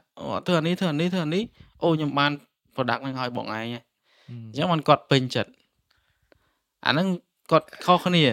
[0.46, 1.44] ធ្វើអានេះធ្វើអានេះធ្វើអានេះ
[1.82, 2.32] អូខ្ញុំបាន
[2.74, 5.50] product ហ្នឹងឲ្យបងឯងអញ្ចឹងមិនគាត់ពេញចិត្ត
[6.86, 7.06] អាហ្នឹង
[7.50, 8.28] គាត់ខុសគ្នានិ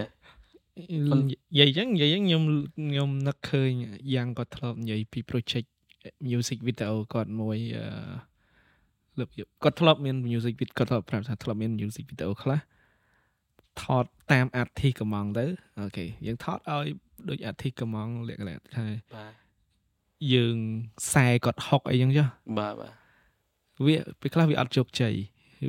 [1.60, 2.44] យាយអញ្ចឹងនិយាយអញ្ចឹងខ្ញុំ
[2.76, 3.70] ខ្ញុំនឹកឃើញ
[4.14, 5.68] យ៉ាងគាត់ធ្លាប់និយាយពី project
[6.30, 7.86] music video គាត់មួយអឺ
[9.20, 9.30] លើក
[9.64, 12.60] គាត់ធ្លាប់មាន music video គាត់ធ្លាប់ប្រាប់ថាធ្លាប់មាន music video ខ្លះ
[13.82, 15.46] ថតតាមអាទិកំងទៅ
[15.80, 16.86] អូខេយើងថតឲ្យ
[17.30, 19.49] ដូចអាទិកំងលក្ខណៈថាបាទ
[20.34, 20.56] យើង
[21.02, 22.28] ខ្សែគាត់ហុកអីចឹងចុះ
[22.58, 22.94] បាទបាទ
[23.86, 25.14] វាពេលខ្លះវាអត់ជោគជ័យ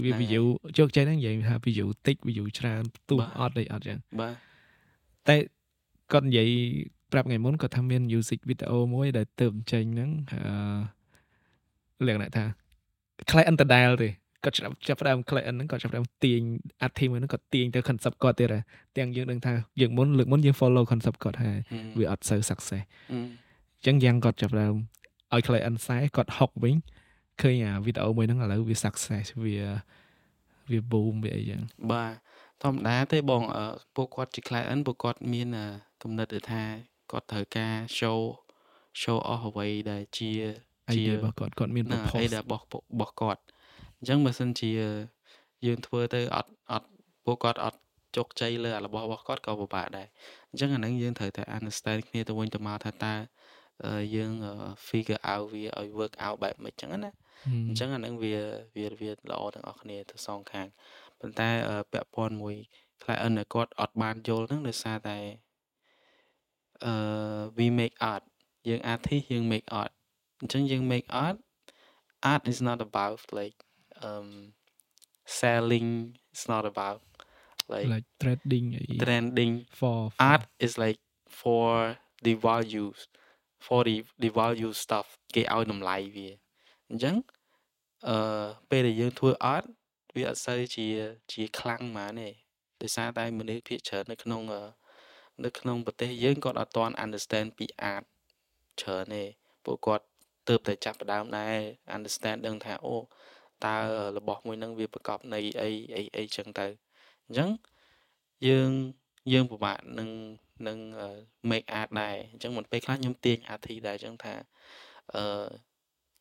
[0.05, 0.45] វា view
[0.79, 4.35] ជោគជ័យហ្នឹងនិយាយថា view តិច view ច្រើនផ្ទុះអត់អីអត់ចឹងបាទ
[5.29, 5.37] តែ
[6.13, 6.51] គាត់និយាយ
[7.13, 12.45] ប្រាប់ថ្ងៃមុនគាត់ថាមាន music video មួយដែលទៅចេញហ្នឹងអឺលក្ខណៈថា
[13.31, 14.11] client ដដែលទេ
[14.45, 16.41] គាត់ចាប់ចាប់ដើម client ហ្នឹងគាត់ចាប់ដើមទាញ
[16.85, 18.63] art team ហ្នឹងគាត់ទាញទៅ concept គាត់ទៀតហើយ
[18.97, 21.59] ទាំងយើងដឹងថាយើងមុនលើកមុនយើង follow concept គាត់ហើយ
[21.99, 22.85] វាអត់សូវ success
[23.81, 24.75] អញ្ចឹងយ៉ាងគាត់ចាប់ដើម
[25.33, 26.77] ឲ្យ client ខ្សែគាត់ហុកវិញ
[27.41, 29.57] ឃើញអាវីដេអូមួយហ្នឹងឥឡូវវា success វា
[30.71, 31.63] វា boom វាអីចឹង
[31.93, 32.13] បាទ
[32.63, 33.43] ធម្មតាទេបង
[33.97, 35.49] ពួកគាត់ជា client ពួកគាត់មាន
[36.03, 36.63] គំនិតថា
[37.11, 38.19] គាត់ត្រូវការ show
[39.01, 40.31] show off អ្វីដែលជា
[40.89, 43.41] អីរបស់គាត់គាត់មានណាអី purpose ដែលរបស់របស់គាត់
[43.99, 44.71] អញ្ចឹងបើសិនជា
[45.67, 46.89] យើងធ្វើទៅអត់អត់
[47.25, 47.79] ពួកគាត់អត់
[48.17, 50.07] ជោគជ័យលើអារបស់របស់គាត់ក៏ពិបាកដែរ
[50.51, 53.40] អញ្ចឹងអាហ្នឹងយើងត្រូវតែ understand គ្នាទៅវិញទៅមកថាតើអឺ
[54.15, 54.33] យើង
[54.89, 57.13] figure out វាឲ្យ work out បែបម៉េចអញ្ចឹងណា
[57.69, 58.35] អញ្ចឹងអាហ្នឹងវា
[58.77, 60.67] វាវាល្អទាំងអស់គ្នាទៅសងខាង
[61.21, 61.49] ប៉ុន្តែ
[61.93, 62.57] ពាក់ព័ន្ធមួយ
[63.03, 65.19] client ដែលគាត់អត់បានយល់ហ្នឹងដោយសារតែ
[66.85, 66.93] អឺ
[67.59, 68.23] we make art
[68.69, 69.93] យើង artist យើង make art
[70.41, 71.37] អញ្ចឹងយើង make art
[72.33, 73.59] art is not about like
[74.07, 74.31] um
[75.41, 75.91] selling
[76.33, 77.01] it's not about
[77.73, 79.99] like like trading អី trending for
[80.31, 81.01] art is like
[81.41, 81.67] for
[82.25, 83.01] the values
[83.67, 86.29] for the the value stuff គេឲ្យតម្លៃវា
[86.91, 87.17] អញ្ចឹង
[88.09, 89.65] អឺពេលដែលយើងធ្វើ art
[90.15, 90.87] វាអត់សូវជា
[91.33, 92.29] ជាខ្លាំងហ្មងទេ
[92.83, 94.43] ដោយសារតែមនុស្សភាគច្រើននៅក្នុង
[95.45, 98.05] នៅក្នុងប្រទេសយើងគាត់អត់ទាន់ understand ពី art
[98.81, 99.23] ច្រើនទេ
[99.65, 100.05] ពួកគាត់
[100.49, 101.57] ទើបតែចាប់ផ្ដើមដែរ
[101.97, 102.97] understand ដឹងថាអូ
[103.65, 103.77] តើ
[104.17, 106.67] របស់មួយហ្នឹងវាប្រកបនៃអីអីអីចឹងទៅ
[107.27, 107.51] អញ្ចឹង
[108.49, 108.71] យើង
[109.33, 110.11] យើងពិបាកនឹង
[110.69, 110.79] នឹង
[111.51, 114.35] make art ដែរអញ្ចឹងមិនពេលខ្លះខ្ញុំទាញ artist ដែរអញ្ចឹងថា
[115.15, 115.47] អឺ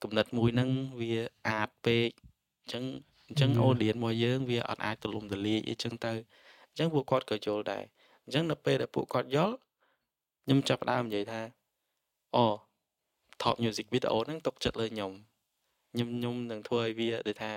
[0.04, 0.70] គំនិតមួយហ្នឹង
[1.00, 1.14] វា
[1.60, 2.10] art ពេក
[2.62, 2.84] អញ្ចឹង
[3.28, 6.12] អញ្ចឹង audience របស់យើងវាអត់អាចទលំទលាយអីចឹងទៅ
[6.70, 7.84] អញ្ចឹងពួកគាត់ក៏យល់ដែរ
[8.24, 9.56] អញ្ចឹងដល់ពេលដែលពួកគាត់យល់
[10.44, 11.42] ខ្ញុំចាប់ផ្ដើមនិយាយថា
[12.36, 12.46] អូ
[13.42, 15.12] top music video ហ្នឹងຕົកចិត្តលើខ្ញុំ
[15.94, 17.52] ខ្ញុំខ្ញុំនឹងធ្វើឲ្យវាដូចថា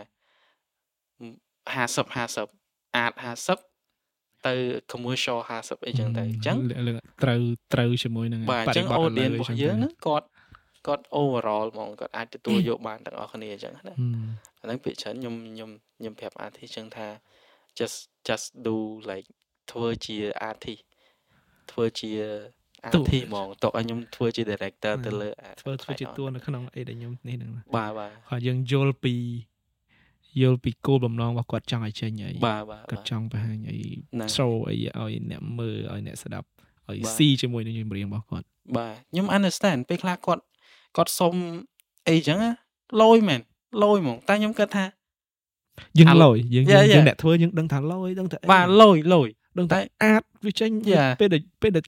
[1.73, 3.72] 50 50អាច50
[4.47, 4.55] ទៅ
[4.93, 6.57] commercial 50អីចឹងទៅអញ្ចឹង
[7.25, 7.41] ត្រូវ
[7.75, 10.27] ត្រូវជាមួយនឹងបាទអញ្ចឹង audience របស់យើងហ្នឹងគាត់
[10.87, 13.81] គាត់ overall ហ្មងគាត់អាចទទួលយកបានទាំងអស់គ្នាអញ្ចឹងណា
[14.61, 17.09] អាហ្នឹងពេលច្រើនខ្ញុំខ្ញុំខ្ញុំប្រាប់ artist អញ្ចឹងថា
[17.79, 18.77] just just do
[19.11, 19.29] like
[19.73, 20.17] ធ្វើជា
[20.51, 20.83] artist
[21.73, 22.11] ធ្វើជា
[22.85, 25.29] អាធីហ្មងតោះឲ្យខ្ញុំធ្វើជា director ទៅលើ
[25.61, 29.15] ធ្វើធ្វើជាតួនៅក្នុងអីដែលខ្ញុំនេះហ្នឹងបាទបាទហើយយើងយល់ពី
[30.41, 33.79] យល់ពីគោលបំណងរបស់គាត់ចង់ឲ្យចេញអីបាទបាទគាត់ចង់បង្ហាញអី
[34.37, 36.47] show អីឲ្យអ្នកមើលឲ្យអ្នកស្ដាប់
[36.91, 40.43] ឲ្យស៊ីជាមួយនឹងចម្រៀងរបស់គាត់បាទខ្ញុំ understand ពេលខ្លះគាត់
[40.97, 41.35] គាត់សុំ
[42.09, 42.39] អីចឹង
[43.03, 43.41] លយមែន
[43.83, 44.85] លយហ្មងតែខ្ញុំគិតថា
[45.99, 50.71] យើងលយយើងយើងអ្នកធ្វើយើងដឹងថាលយដឹងថាបាទលយលយដឹងតែអាចវាចេញ
[51.21, 51.85] ពេលដែលពេលដែល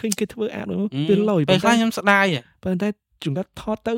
[0.00, 0.76] ឃើញគេធ្វើអាតវា
[1.30, 2.26] លយពេលខ្លះខ្ញុំស្ដាយ
[2.62, 2.88] ប៉ុន្តែ
[3.24, 3.94] ជំរាបថតទៅ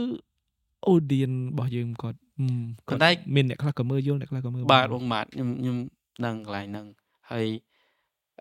[0.93, 2.19] audience របស់យើងគាត់
[2.89, 5.77] គាត់តែមានអ្នកខ្លះក៏មើលយល់អ្នកខ្លះក៏មើលបាទបងបាទខ្ញុំខ្ញុំ
[6.27, 6.87] ដឹងកន្លែងហ្នឹង
[7.31, 7.47] ហើយ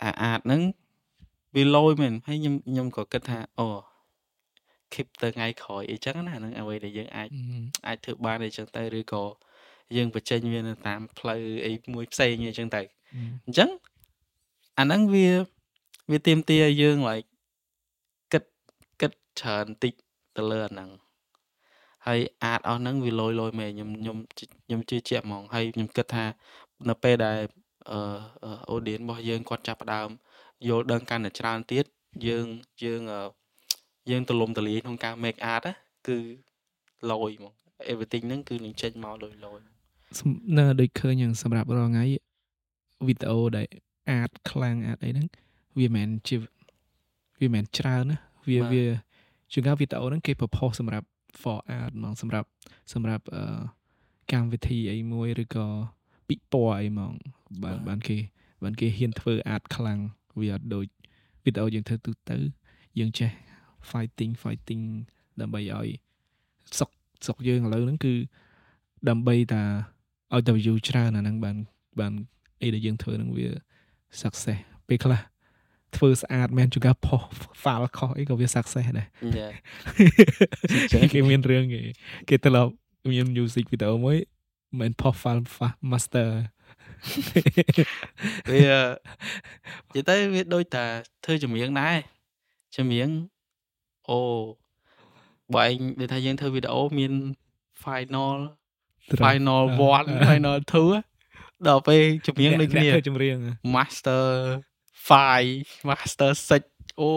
[0.04, 0.62] អាអាតហ្នឹង
[1.56, 3.68] វាលយមែនហើយខ្ញុំខ្ញុំក៏គិតថាអូ
[4.94, 7.30] keep ទៅថ្ងៃក្រោយអីចឹងណាហ្នឹងអ្វីដែលយើងអាច
[7.88, 9.24] អាចធ្វើបានអីចឹងទៅឬក៏
[9.96, 12.82] យើងបញ្ចេញវានៅតាមផ្លូវអីមួយផ្សេងអីចឹងទៅ
[13.46, 13.70] អញ្ចឹង
[14.80, 15.30] អាហ្នឹងវា
[16.12, 17.28] វាទៀមទាឲ្យយើង like
[18.34, 18.44] គិត
[19.02, 19.94] គិតច្រើនតិច
[20.38, 20.90] ទៅលើអាហ្នឹង
[22.08, 24.18] ហើយអាចអស់ហ្នឹងវាលយលយមែនខ្ញុំខ្ញុំ
[24.66, 26.26] ខ្ញុំជឿជាក់ហ្មងហើយខ្ញុំគិតថា
[26.90, 27.40] នៅពេលដែល
[27.92, 28.00] អឺ
[28.70, 30.10] អូឌៀនរបស់យើងគាត់ចាប់ផ្ដើម
[30.68, 31.86] យល់ដឹងកាន់តែច្រើនទៀត
[32.28, 32.46] យើង
[32.84, 33.02] យើង
[34.10, 35.66] យើងទលំទលាយក្នុងការ make art
[36.08, 36.18] គឺ
[37.10, 37.54] លយហ្មង
[37.92, 39.60] everything ហ្នឹងគឺនឹងចេញមកលយលយ
[40.58, 42.06] នៅដូចឃើញយ៉ាងសម្រាប់រាល់ថ្ងៃ
[43.08, 43.68] វីដេអូដែល
[44.12, 45.28] អាចខ្លាំងអាចអីហ្នឹង
[45.80, 46.36] វាមិនជា
[47.42, 48.18] វាមិនច្រើនណា
[48.50, 48.86] វាវា
[49.52, 51.08] ជួនកាលវីដេអូហ្នឹងគេ propose សម្រាប់
[51.42, 52.48] for art ហ្មងសម្រាប់
[52.94, 53.44] សម្រាប់អឺ
[54.32, 55.68] កម្មវិធីអីមួយឬក៏
[56.28, 57.14] ពិព័រណ៍អីហ្មង
[57.64, 58.18] បានបានគេ
[58.64, 60.00] បានគេហ៊ានធ្វើ art ខ្លាំង
[60.40, 60.86] វាអត់ដូច
[61.44, 62.38] វីដេអូយើងធ្វើទូទៅ
[63.00, 63.32] យើងចេះ
[63.90, 64.84] fighting fighting
[65.42, 65.90] ដើម្បីឲ្យ
[66.80, 66.90] សុក
[67.28, 68.14] សុកយើងឥឡូវហ្នឹងគឺ
[69.10, 69.64] ដើម្បីតា
[70.34, 71.58] ឲ្យតែ view ច្រើនអាហ្នឹងបាន
[72.00, 72.14] បាន
[72.62, 73.48] អីដែលយើងធ្វើហ្នឹងវា
[74.22, 75.22] success ពេលខ្លះ
[75.96, 77.22] ធ្វើស្អាតមែនជួនកាលផុស
[77.64, 79.08] file ខុសអីក៏វា success ដែរ
[80.92, 81.82] ចាគេមានរឿងគេ
[82.30, 82.72] គេទៅឡប់
[83.10, 84.18] មាន music video មួយ
[84.80, 85.44] មិនផុស file
[85.92, 86.30] master
[88.52, 88.82] វានិយា
[89.98, 90.86] យទៅវាដូចតា
[91.24, 91.98] ធ្វើចម្រៀងដែរ
[92.76, 93.10] ចម្រៀង
[94.10, 94.20] អូ
[95.56, 97.14] បើឯងដូចថាយើងធ្វើវីដេអូមាន
[97.84, 98.38] final
[99.22, 99.64] final
[99.96, 100.58] 1 final
[101.12, 103.38] 2ដល់ពេលចម្រៀងដូចគ្នាចម្រៀង
[103.76, 104.26] master
[105.10, 106.32] 5 master
[106.66, 107.12] 6អូ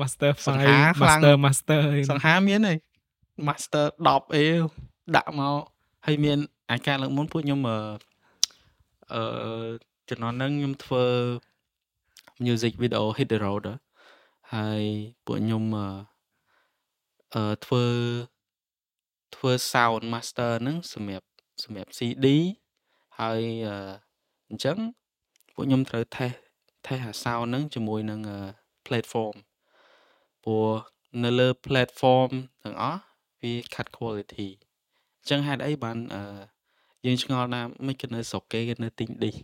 [0.00, 0.30] master
[0.66, 2.78] 5 master master សង្ហាមានហើយ
[3.48, 4.44] master 10អី
[5.16, 5.60] ដាក់មក
[6.06, 6.38] ហើយមាន
[6.70, 7.78] អាការលើកមុនពួកខ្ញុំអឺ
[9.12, 9.66] អឺ
[10.10, 11.04] ចំណន់ហ្នឹងខ្ញុំធ្វើ
[12.44, 13.64] music video hit the road
[14.54, 14.82] ហើយ
[15.24, 15.64] ពួកខ្ញុំ
[17.34, 17.84] អឺធ្វើ
[19.36, 21.26] ធ្វើ sound master ហ្នឹងសម្រាប់
[21.64, 22.26] សម្រាប់ CD
[23.20, 23.40] ហើយ
[24.48, 24.76] អញ្ចឹង
[25.54, 26.45] ពួកខ្ញុំត្រូវ test
[26.86, 28.20] test អា sound ហ្នឹងជាមួយនឹង
[28.86, 29.36] platform
[30.44, 30.68] ព្រោះ
[31.24, 32.30] នៅលើ platform
[32.64, 33.00] ទាំងអស់
[33.42, 34.48] វាខាត់ quality
[35.18, 36.22] អញ្ចឹងហេតុអីបានអឺ
[37.06, 39.38] យើងឆ្ងល់ណាមិនគេនៅស្រុកគេគេនៅទិញ dish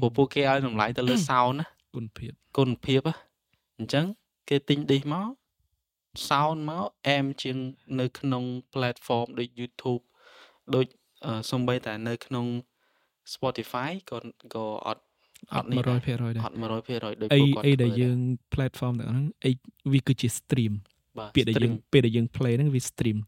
[0.00, 3.14] ព្រោះពួកគេឲ្យតម្លៃទៅលើ sound ណាគុណភាពគុណភាពហ៎
[3.78, 4.04] អញ្ចឹង
[4.48, 5.28] គេទិញ dish មក
[6.28, 7.56] sound មកអែមជាង
[8.00, 10.02] នៅក្នុង platform ដូច YouTube
[10.74, 10.86] ដូច
[11.24, 12.46] អឺសំបីតែនៅក្នុង
[13.34, 14.18] Spotify ក៏
[14.54, 15.02] ក៏អត់
[15.54, 18.18] អត់នេះដែរ100%ដែរអត់100%ដូចអីពួកគាត់អីដែលធ្វើយើង
[18.54, 19.52] platform ទាំងហ្នឹងអី
[19.92, 20.72] វាគឺជា stream
[21.18, 23.18] បាទពាក្យដែលយើង stream ពេលដែលយើង play ហ្នឹងវា stream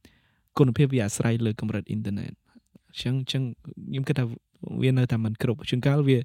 [0.58, 2.32] គុណភាពវាអាស្រ័យលើកម្រិតអ៊ីនធឺណិត
[2.90, 4.24] អញ្ចឹងអញ្ចឹងខ្ញុំគិតថា
[4.82, 6.18] វានៅតែមិនគ្រប់ជួនកាលវា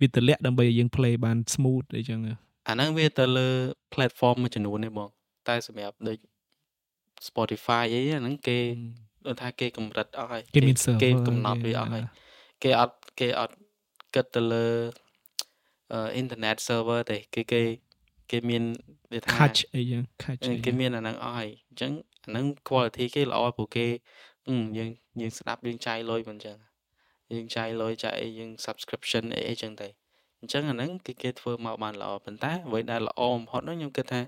[0.00, 2.20] វាទម្លាក់ដើម្បីឲ្យយើង play បាន smooth អីចឹង
[2.68, 3.48] អាហ្នឹងវាទៅលើ
[3.94, 5.08] platform មួយចំនួនទេបង
[5.48, 6.18] តែសម្រាប់ដូច
[7.28, 8.58] Spotify អីអាហ្នឹងគេ
[9.26, 12.04] ដូចថាគេកម្រិតអស់ហើយគេមានគេ server កំណត់វាអស់ហើយ
[12.62, 13.54] គេអត់គេអត់
[14.14, 15.07] គិតទៅលើអឺ
[16.20, 17.62] internet server ទេគេគេ
[18.30, 18.62] គេមាន
[19.12, 21.92] វាថា catch អីចឹង catch អីគេមានអាហ្នឹងអស់ហើយអញ្ចឹង
[22.24, 23.86] អាហ្នឹង quality គេល្អព្រោះគេ
[24.48, 26.56] អឺយើងយើងស្ដាប់យើងចាយលុយមិនអញ្ចឹង
[27.32, 29.88] យើងចាយលុយចាយអីយើង subscription អីអីចឹងទៅ
[30.40, 34.20] អញ្ចឹងអាហ្នឹងគេគេធ្វើមកបានល្អប៉ុន្តែអ្វីដែលល្អបំផុតនោះខ្ញុំគិតថា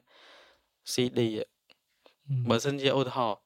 [0.93, 1.47] CD ạ.
[2.49, 3.39] បើសិនជាឧទាហរណ៍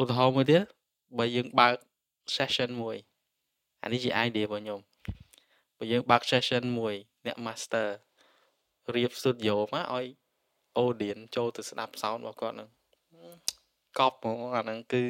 [0.00, 0.62] ឧទាហរណ៍មួយទៀត
[1.18, 1.74] បើយើងបើក
[2.36, 2.96] session មួយ
[3.82, 4.80] អានេះជា idea របស់ខ្ញុំ
[5.82, 6.94] បើយើងបើក session មួយ
[7.26, 7.88] អ្នក master
[8.94, 10.06] រៀប studio មកឲ្យ
[10.84, 12.68] audience ចូលទៅស្ដាប់ sound របស់គាត់ហ្នឹង
[13.98, 15.02] កប់ហ្មងអាហ្នឹងគឺ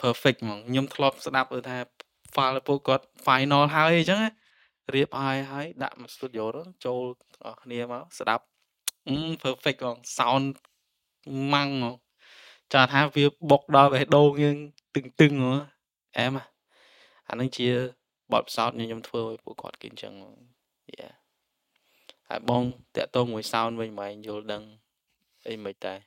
[0.00, 1.78] perfect ហ្មងខ្ញុំធ្លាប់ស្ដាប់ទៅថា
[2.34, 4.30] file ពួកគាត់ final ហើយអញ្ចឹងណា
[4.94, 7.02] រៀបឲ្យហើយដាក់មក studio ហ្នឹងចូល
[7.34, 8.44] ទាំងអស់គ្នាមកស្ដាប់
[9.08, 10.46] អឺ perfect ហ្មង sound
[11.52, 11.94] ម៉ាំងហ្មង
[12.72, 14.56] ចាថាវាបុកដល់បេះដូងយើង
[14.94, 15.58] តឹងតឹងហ្មង
[16.18, 16.44] អែមហ៎
[17.28, 17.68] អាហ្នឹងជា
[18.32, 20.36] បទពិសោធន៍ខ្ញុំធ្វើឲ្យពួកគាត់គេអញ្ចឹងហ្មង
[20.98, 21.14] Yeah
[22.28, 22.62] ហើយបង
[22.96, 24.62] តាក់ទងមួយ sound វិញមិនយល់ដឹង
[25.48, 25.98] អីមិនដែរ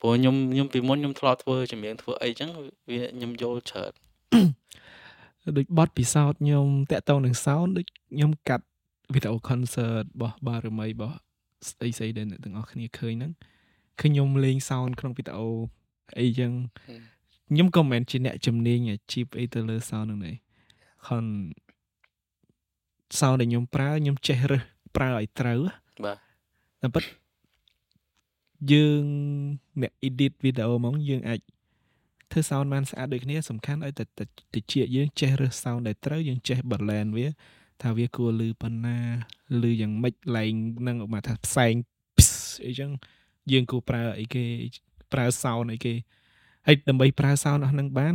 [0.00, 2.50] ព្រោះខ្ញុំខ្ញុំពីមុនខ្ញុំធ្លាប់ធ្វើចម្រៀងធ្វើអីចឹង
[2.90, 3.92] វាខ្ញុំយល់ច្រើន
[5.56, 8.66] ដូចបទពិសោធន៍ខ្ញុំតាក់ទងនឹង sound ដូចខ្ញុំកាត់
[9.14, 11.16] video concert របស់បារមីរបស់
[11.68, 13.32] ស្អីស្អីដែលអ្នកទាំងអស់គ្នាឃើញហ្នឹង
[14.00, 15.42] គឺខ្ញុំលេង sound ក្នុង video
[16.18, 16.52] អីចឹង
[17.50, 20.32] ខ្ញុំក៏មិនមែនជាអ្នកជំនាញអាជីពអីទៅលើ sound ហ្នឹងទេ
[21.06, 21.24] ខន
[23.18, 24.62] sound ដែលខ្ញុំប្រើខ្ញុំចេះរើស
[24.96, 25.60] ប្រើឲ្យត្រូវ
[26.04, 26.18] បាទ
[26.82, 27.04] តែពិត
[28.72, 29.04] យើង
[29.82, 31.40] អ្នក edit video ហ្មងយើងអាច
[32.30, 34.04] ធ្វើ sound បានស្អាតដូចគ្នាសំខាន់ឲ្យតែ
[34.54, 37.26] តិចយើងចេះរើស sound ដែលត្រូវយើងចេះ balance វា
[37.82, 38.98] ថាវាគួរលឺប៉ុណ្ណា
[39.62, 40.54] លឺយ៉ាងម៉េចឡើង
[40.86, 41.74] នឹងមកថាផ្សែង
[42.66, 42.90] អីចឹង
[43.52, 44.44] យើងគួរប្រើអីគេ
[45.12, 45.94] ប្រើ sound អីគេ
[46.66, 48.14] ហើយដើម្បីប្រើ sound អស់ហ្នឹងបាន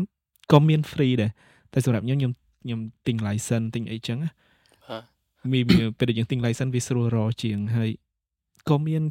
[0.51, 1.31] ក៏មាន free ដែរ
[1.73, 4.31] តែសម្រាប់ខ្ញុំខ្ញុំ ខ្ញុំទិញ license ទិញអីចឹងណា
[4.89, 5.03] បាទ
[5.51, 7.89] មានមានពេលដែលយើងទិញ license វាស្រួលរកជាងហើយ
[8.69, 9.03] ក៏មាន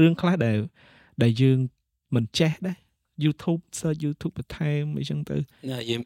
[0.00, 0.58] រឿងខ្លះដែល
[1.22, 1.58] ដែលយើង
[2.14, 2.78] មិនចេះដែរ
[3.24, 5.36] YouTube search YouTube បន្ថែមអីចឹងទៅ
[5.70, 6.00] ណាយើង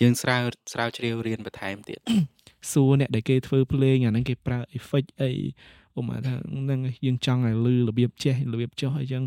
[0.00, 1.98] យើងស្រាវស្រាវជ្រាវរៀនបន្ថែមទៀត
[2.72, 5.30] សួរអ្នកដែលគេធ្វើភ្លេងអាហ្នឹងគេប្រើ effect អី
[5.98, 9.24] ឧបមាថាហ្នឹងយើងចង់ឲ្យលឺរបៀបចេះរបៀបចុះអីចឹង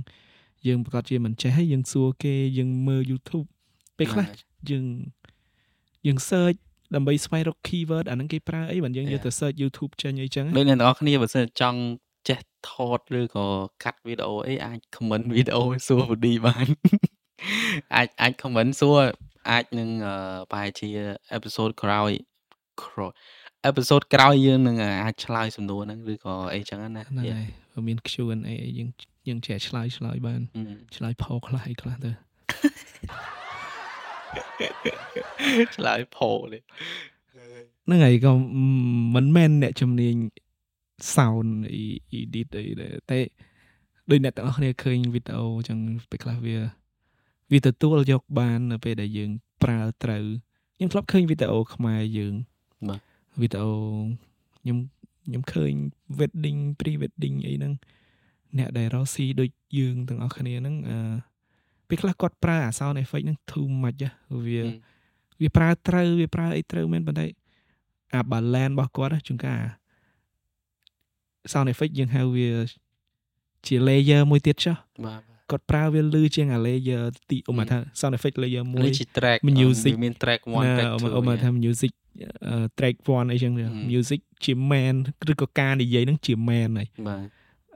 [0.67, 3.47] យើងប្រកាសជាមិនចេះហើយយើងសួរគេយើងមើល YouTube
[3.97, 4.27] ពេលខ្លះ
[4.69, 4.85] យើង
[6.05, 6.57] យើង search
[6.95, 11.79] ដើម្បីស្វែងរក keyword អាហ្នឹងគេប្រើអីបើយើងយកទៅ search YouTube ចេញអីចឹងដូចអ្នកទាំងអស់គ្នាបើសិនចង់
[12.29, 13.47] ចេះថតឬក៏
[13.83, 16.67] កាត់វីដេអូអីអាច comment វីដេអូសួរបឌីបាន
[17.95, 18.99] អាចអាច comment សួរ
[19.49, 20.15] អាចនឹងអឺ
[20.51, 20.89] ប្រហែលជា
[21.37, 22.11] episode ក្រោយ
[22.83, 23.11] ក្រោយ
[23.69, 28.89] episode ក្រោយយើងនឹងអាចឆ្លើយសំណួរហ្នឹងឬក៏អីចឹងណាហ្នឹងហើយបើមាន Q&A អីយើង
[29.27, 30.41] យើងចេះឆ្លើយឆ្លើយបាន
[30.95, 32.11] ឆ្លើយផោខ្លះអីខ្លះទៅ
[35.75, 36.61] ឆ្លើយផោនេះ
[37.85, 38.31] ហ្នឹងហើយក៏
[39.15, 40.15] មិនមែនអ្នកជំនាញ
[41.15, 41.51] sound
[42.19, 43.19] edit អីដែរតែ
[44.09, 46.57] ដូចអ្នកទាំងអស់គ្នាឃើញវីដេអូអញ្ចឹងពេលខ្លះវា
[47.51, 49.31] វាទទួលយកបាននៅពេលដែលយើង
[49.63, 50.25] ប្រើត្រូវ
[50.75, 52.33] ខ្ញុំធ្លាប់ឃើញវីដេអូខ្មែរយើង
[52.87, 53.01] បាទ
[53.41, 53.71] វីដេអូ
[54.59, 54.77] ខ្ញុំ
[55.25, 55.73] ខ្ញុំឃើញ
[56.19, 57.73] wedding pre wedding អីហ្នឹង
[58.57, 60.97] អ្នកដែលរកស៊ីដូចយើងទាំងអស់គ្នាហ្នឹងអឺ
[61.87, 64.61] ពេលខ្លះគាត់ប្រើអា sound effect ហ្នឹង too much ហ៎វា
[65.41, 67.27] វាប្រើត្រូវវាប្រើអីត្រូវមែនប៉ុន្តែ
[68.13, 69.61] អា balance របស់គាត់ណាជួនកាល
[71.51, 72.49] sound effect យើងហៅវា
[73.67, 75.21] ជា layer មួយទៀតចុះបាទ
[75.51, 81.91] គាត់ប្រើវាលឺជាងអា layer ទីឧបមាថា sound effect layer មួយនេះជា track music វាមាន track 1ណា track ឧបមាថា music
[82.47, 84.95] អឺ track 1អីចឹងទៅ music ជា main
[85.31, 87.25] ឬក៏ការនិយាយហ្នឹងជា main ហើយបាទ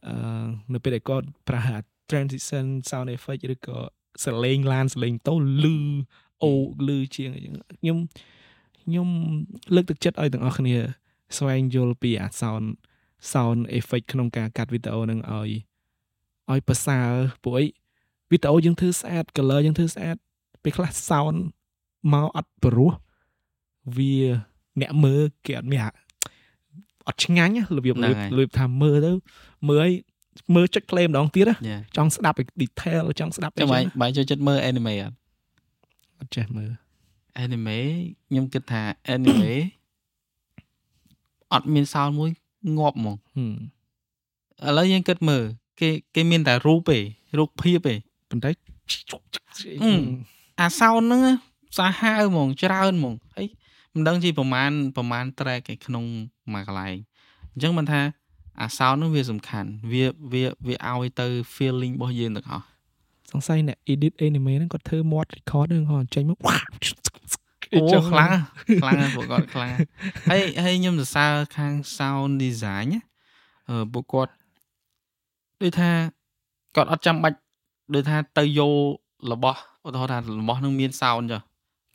[0.07, 1.77] អឺនៅពេលដែលគាត់ប្រើអា
[2.09, 3.77] transition sound effect ឬក៏
[4.25, 5.77] សលេងឡានសលេងតូលឺ
[6.43, 6.53] អូ
[6.87, 7.97] លឺជាងអីចឹងខ្ញុំ
[8.83, 9.07] ខ្ញុំ
[9.75, 10.75] លើកទឹកចិត្តឲ្យទាំងអស់គ្នា
[11.37, 12.67] ស្វែងយល់ពីអា sound
[13.31, 15.49] sound effect ក្នុងការកាត់វីដេអូនឹងឲ្យ
[16.51, 17.09] ឲ្យប្រសើរ
[17.43, 17.65] ព្រោះអី
[18.31, 20.15] វីដេអូយើងធ្វើស្អាត color យើងធ្វើស្អាត
[20.63, 21.39] ពេលខ្លះ sound
[22.13, 22.91] មកអត់ព្រោះ
[23.97, 24.15] វា
[24.81, 25.81] អ្នកមើលគេអត់មាន
[27.07, 27.95] អត់ឆ្ងាញ់របៀប
[28.37, 29.11] លួយថាមើលទៅ
[29.69, 29.93] មើលឲ្យ
[30.55, 31.51] មើលចុច play ម្ដងទៀត
[31.97, 35.15] ចង់ស្ដាប់ឲ្យ detail ចង់ស្ដាប់ចាំបាយបាយចូលចិត្តមើល anime អត់
[36.21, 36.71] អត់ចេះមើល
[37.43, 37.79] anime
[38.27, 38.81] ខ្ញុំគិតថា
[39.15, 39.53] anime
[41.53, 42.29] អត់មានសោលមួយ
[42.77, 43.15] ងាប់ហ្មង
[44.65, 45.43] ឥឡូវយើងគិតមើល
[45.79, 46.99] គេគេមានតែរូបទេ
[47.37, 47.95] រូបភាពទេ
[48.29, 48.49] ប៉ុន្តែ
[50.61, 51.21] អាសោនហ្នឹង
[51.77, 53.47] សាហាវហ្មងច្រើនហ្មងហើយ
[53.93, 56.03] មិនដឹងជាប្រមាណប្រមាណ track ឯក្នុង
[56.53, 56.95] មួយកន្លែង
[57.51, 58.01] អញ្ចឹងមិនថា
[58.61, 60.03] អាសោនហ្នឹងវាសំខាន់វា
[60.33, 62.65] វាវាឲ្យទៅ feeling របស់យើងទាំងអស់
[63.31, 66.39] សង្ស័យអ្នក edit anime ហ្នឹងគាត់ធ្វើមាត់ record ហ្នឹងគាត់ចេញមក
[67.73, 68.31] អូខ្លាំង
[68.81, 69.75] ខ្លាំងពួកគាត់ខ្លាំង
[70.29, 72.87] ហើយហើយខ្ញុំសរសើរខាង sound design
[73.69, 74.33] អឺពួកគាត់
[75.61, 75.89] ដូចថា
[76.75, 77.37] គាត់អត់ចាំបាច់
[77.93, 78.73] ដូចថាទៅយក
[79.31, 81.41] របស់ឧទាហរណ៍ថារបស់នឹងមាន sound ចុះ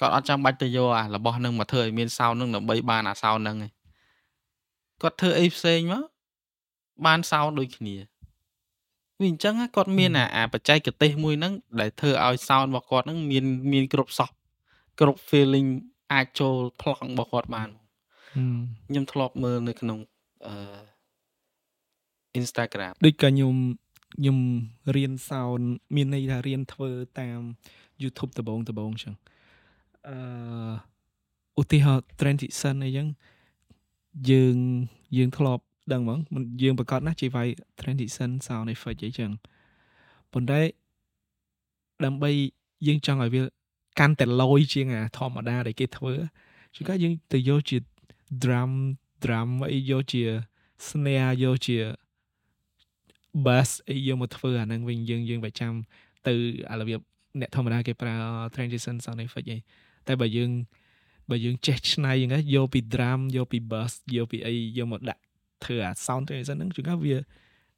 [0.01, 3.73] គាត់អត់ចាំបាច់ទៅយកអារបស់នឹងមកធ្វើឲ្យមាន sound នឹងដើម្បីបានអា sound នឹងឯង
[5.03, 6.05] គាត់ធ្វើអីផ្សេងមក
[7.07, 7.95] បាន sound ដូចគ្នា
[9.21, 14.31] វាអញ្ចឹងគាត់មានអាអាបច្ចេកទេសមួយហ្នឹងដែលធ្វើឲ្យ sound របស់គាត់ហ្នឹងមានមានគ្រប់សោះ
[15.01, 15.69] គ្រប់ feeling
[16.13, 17.69] អាចចូលប្លង់របស់គាត់បាន
[18.89, 19.99] ខ្ញុំធ្លាប់មើលនៅក្នុង
[20.47, 20.55] អឺ
[22.41, 23.55] Instagram ដូចក៏ខ្ញុំ
[24.15, 24.39] ខ្ញុំ
[24.97, 27.41] រៀន sound មានន័យថារៀនធ្វើតាម
[28.03, 29.15] YouTube ដបងដបងអញ្ចឹង
[30.09, 30.17] អឺ
[31.61, 33.09] ឧទាហរណ៍ transition អីចឹង
[34.31, 34.57] យើង
[35.17, 36.19] យើងធ្លាប់ ដឹងហ្មង
[36.63, 37.49] យើងប្រកាសណាស់ជាវាយ
[37.81, 39.31] transition sound effect អីចឹង
[40.33, 40.61] ប៉ុន្តែ
[42.05, 42.31] ដើម្បី
[42.87, 43.43] យើងចង់ឲ្យវា
[44.01, 46.15] កាន់តែលយជាងអាធម្មតាដែលគេធ្វើ
[46.75, 47.79] ជួនកាលយើងទៅយកជា
[48.43, 48.73] drum
[49.25, 50.23] drum អីយកជា
[50.87, 51.79] snare យកជា
[53.45, 55.73] bass អីយកមកធ្វើអាហ្នឹងវិញយើងយើងប្រចាំ
[56.27, 56.35] ទៅ
[56.71, 57.01] អារបៀប
[57.41, 58.15] អ្នកធម្មតាគេប្រើ
[58.55, 59.59] transition sound effect អី
[60.09, 60.51] តែបើយើង
[61.31, 65.23] បើយើងចេះឆ្នៃហ្នឹងយកពី drum យកពី bass យកពីអីយកមកដាក់
[65.65, 67.17] ធ្វើអា sound transition ហ្នឹងជួនកាលវា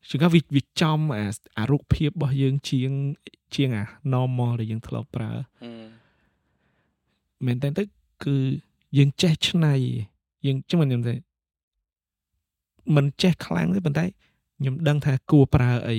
[0.08, 1.24] ជួនកាលវាវាចំអា
[1.58, 2.92] អារូបភាពរបស់យើងជាង
[3.54, 5.32] ជាងអា normal ដែលយើងធ្លាប់ប្រើ
[7.46, 7.82] មែនតើទៅ
[8.24, 8.36] គឺ
[8.98, 9.74] យើងចេះឆ្នៃ
[10.46, 11.14] យើងចាំខ្ញុំទេ
[12.96, 14.04] មិនចេះខ្លាំងទេប៉ុន្តែ
[14.58, 15.98] ខ្ញុំដឹងថាគួរប្រើអី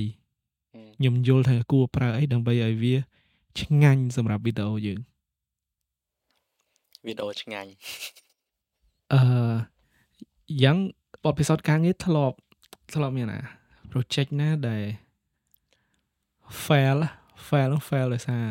[0.97, 2.95] ខ្ញុំយល់ថាគួរប្រើអីដើម្បីឲ្យវា
[3.59, 4.99] ឆ្ងាញ់សម្រាប់វីដេអូយើង
[7.05, 7.71] វីដេអូឆ្ងាញ់
[9.13, 9.21] អឺ
[10.63, 10.77] យ៉ាង
[11.23, 12.37] បទពិសោធន៍ការងារធ្លាប់
[12.93, 13.39] ធ្លាប់មានណា
[13.91, 14.83] project ណាដែល
[16.65, 16.99] fail
[17.47, 18.45] fail fail ដោយសារ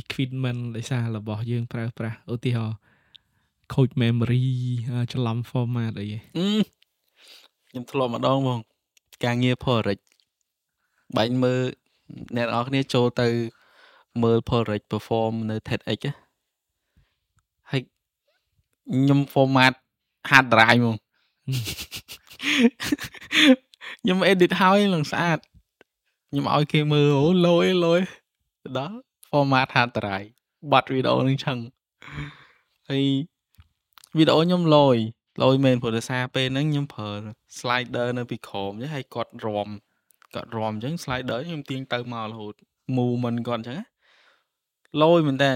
[0.00, 2.76] equipment ដោយសាររបស់យើងប្រើប្រាស់ឧទាហរណ៍
[3.74, 4.44] ខូច memory
[5.12, 6.06] ច្រឡំ format អី
[7.68, 8.60] ខ្ញុំធ្លាប់ម្ដងហ្មង
[9.24, 9.98] ការងារ Forex
[11.16, 11.60] បាញ់មើល
[12.36, 13.28] អ្នកនរគ្នាចូលទៅ
[14.22, 16.02] មើល Forex perform នៅ TEDx
[17.70, 19.74] ហើយខ្ញុំ format
[20.30, 20.96] hard drive ហ្មង
[24.00, 25.38] ខ្ញុំ edit ហើយឡើងស្អាត
[26.30, 28.00] ខ្ញុំឲ្យគេមើលអូលយលយ
[28.76, 28.98] ដល់
[29.30, 30.30] format hard drive
[30.72, 31.58] បាត់វីដេអូនឹងឆឹង
[32.88, 33.04] ហើយ
[34.16, 34.96] វីដេអូខ្ញុំលយ
[35.42, 37.10] លយមែនព្រោះដោយសារពេលហ្នឹងខ្ញុំប្រើ
[37.58, 39.68] slider នៅពីក្រោមហ្នឹងហើយគាត់រំ
[40.34, 42.54] គាត់រំអញ្ចឹង slider ខ្ញុំទាញទៅមករហូត
[42.96, 43.78] movement គាត់អញ្ចឹង
[45.02, 45.52] លយមែនតើ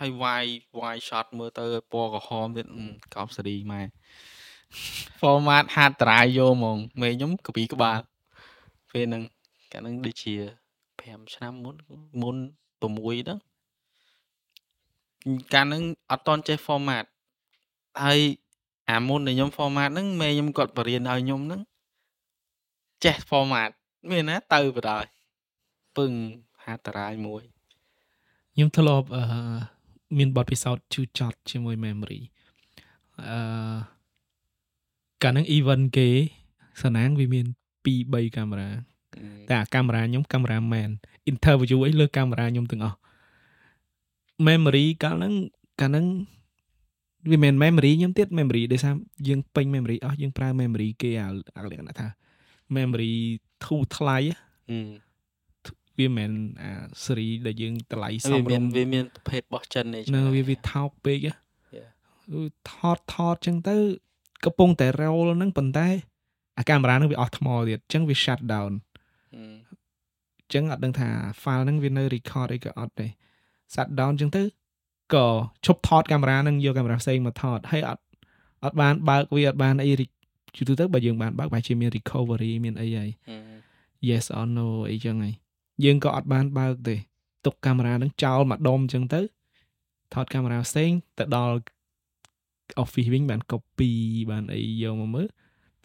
[0.00, 0.44] ហើយវាយ
[0.80, 2.66] វាយ shot មើលទៅពណ៌ក្រហមទៀត
[3.14, 3.82] កោបសេរីម៉ែ
[5.20, 8.00] format hard drive យកហ្មងមេខ្ញុំកពីក្បាល
[8.90, 9.22] ពេលហ្នឹង
[9.72, 10.34] កាលហ្នឹងដូចជា
[10.84, 11.76] 5ឆ្នាំមុន
[12.22, 12.36] មុន
[12.82, 13.38] 6ហ្នឹង
[15.54, 17.04] កាលហ្នឹងអត់តន់ចេះ format
[18.04, 18.20] ហើយ
[18.90, 21.60] អាមុនដែលខ្ញុំ format ហ្នឹងមេខ្ញុំគាត់បរៀនឲ្យខ្ញុំហ្នឹង
[23.04, 23.70] ចេះ format
[24.10, 25.06] មានណាទៅបដ ாய்
[25.96, 26.12] ពឹង
[26.64, 27.42] ហាតារាយមួយ
[28.54, 29.22] ខ្ញុំធ្លាប់អឺ
[30.18, 32.20] មានបទពិសោធន៍ជូចត់ជាមួយ memory
[33.20, 33.38] អឺ
[35.22, 36.08] កាលហ្នឹង event គេ
[36.82, 37.46] សណាងវាមាន
[37.84, 38.70] 2 3កាមេរ៉ា
[39.48, 40.90] តែអាកាមេរ៉ាខ្ញុំកាមេរ៉ាមែន
[41.30, 42.98] interview អីលើកាមេរ៉ាខ្ញុំទាំងអស់
[44.48, 45.34] memory កាលហ្នឹង
[45.80, 46.06] កាលហ្នឹង
[47.30, 48.94] វាមិន memory ខ្ញុំទៀត memory ដោយសារ
[49.28, 52.06] យើងពេញ memory អស់យើងប្រើ memory គេអាលក្ខណៈថា
[52.76, 53.14] memory
[53.64, 54.18] ធូរថ្លៃ
[55.98, 56.70] វាមិនអា
[57.04, 61.18] series ដែលយើងតម្លៃសមរម្យវាមានប្រភេទរបស់ចិននេះនៅវាវាថោកពេក
[62.70, 63.76] ថតថតចឹងទៅ
[64.44, 65.88] កំពុងតែ roll ហ្នឹងប៉ុន្តែ
[66.58, 68.72] អាកាមេរ៉ាហ្នឹងវាអស់ថ្មទៀតអញ្ចឹងវា shut down
[69.34, 69.36] អ
[70.46, 71.08] ញ្ចឹងអត់ដឹងថា
[71.42, 73.06] file ហ្នឹងវានៅ record អីក៏អត់ទេ
[73.74, 74.42] shut down អញ្ចឹងទៅ
[75.14, 75.26] ក៏
[75.66, 78.02] ឈប់ថតកាមេរ៉ានឹងយកកាមេរ៉ាផ្សេងមកថតហើយអត់
[78.64, 79.92] អត់បានបើកវាអត់បានអី
[80.56, 83.10] ជាទូទៅបើយើងបានបើកបែរជាមាន recovery មានអីហើយ
[84.08, 85.34] yes or no អីចឹងហើយ
[85.84, 86.96] យើងក៏អត់បានបើកទេ
[87.46, 89.20] ទុកកាមេរ៉ានឹងចោលមួយដុំចឹងទៅ
[90.14, 91.56] ថតកាមេរ៉ាផ្សេងទៅដល់
[92.82, 93.90] office វិញបាន copy
[94.30, 95.26] បានអីយកមកមើល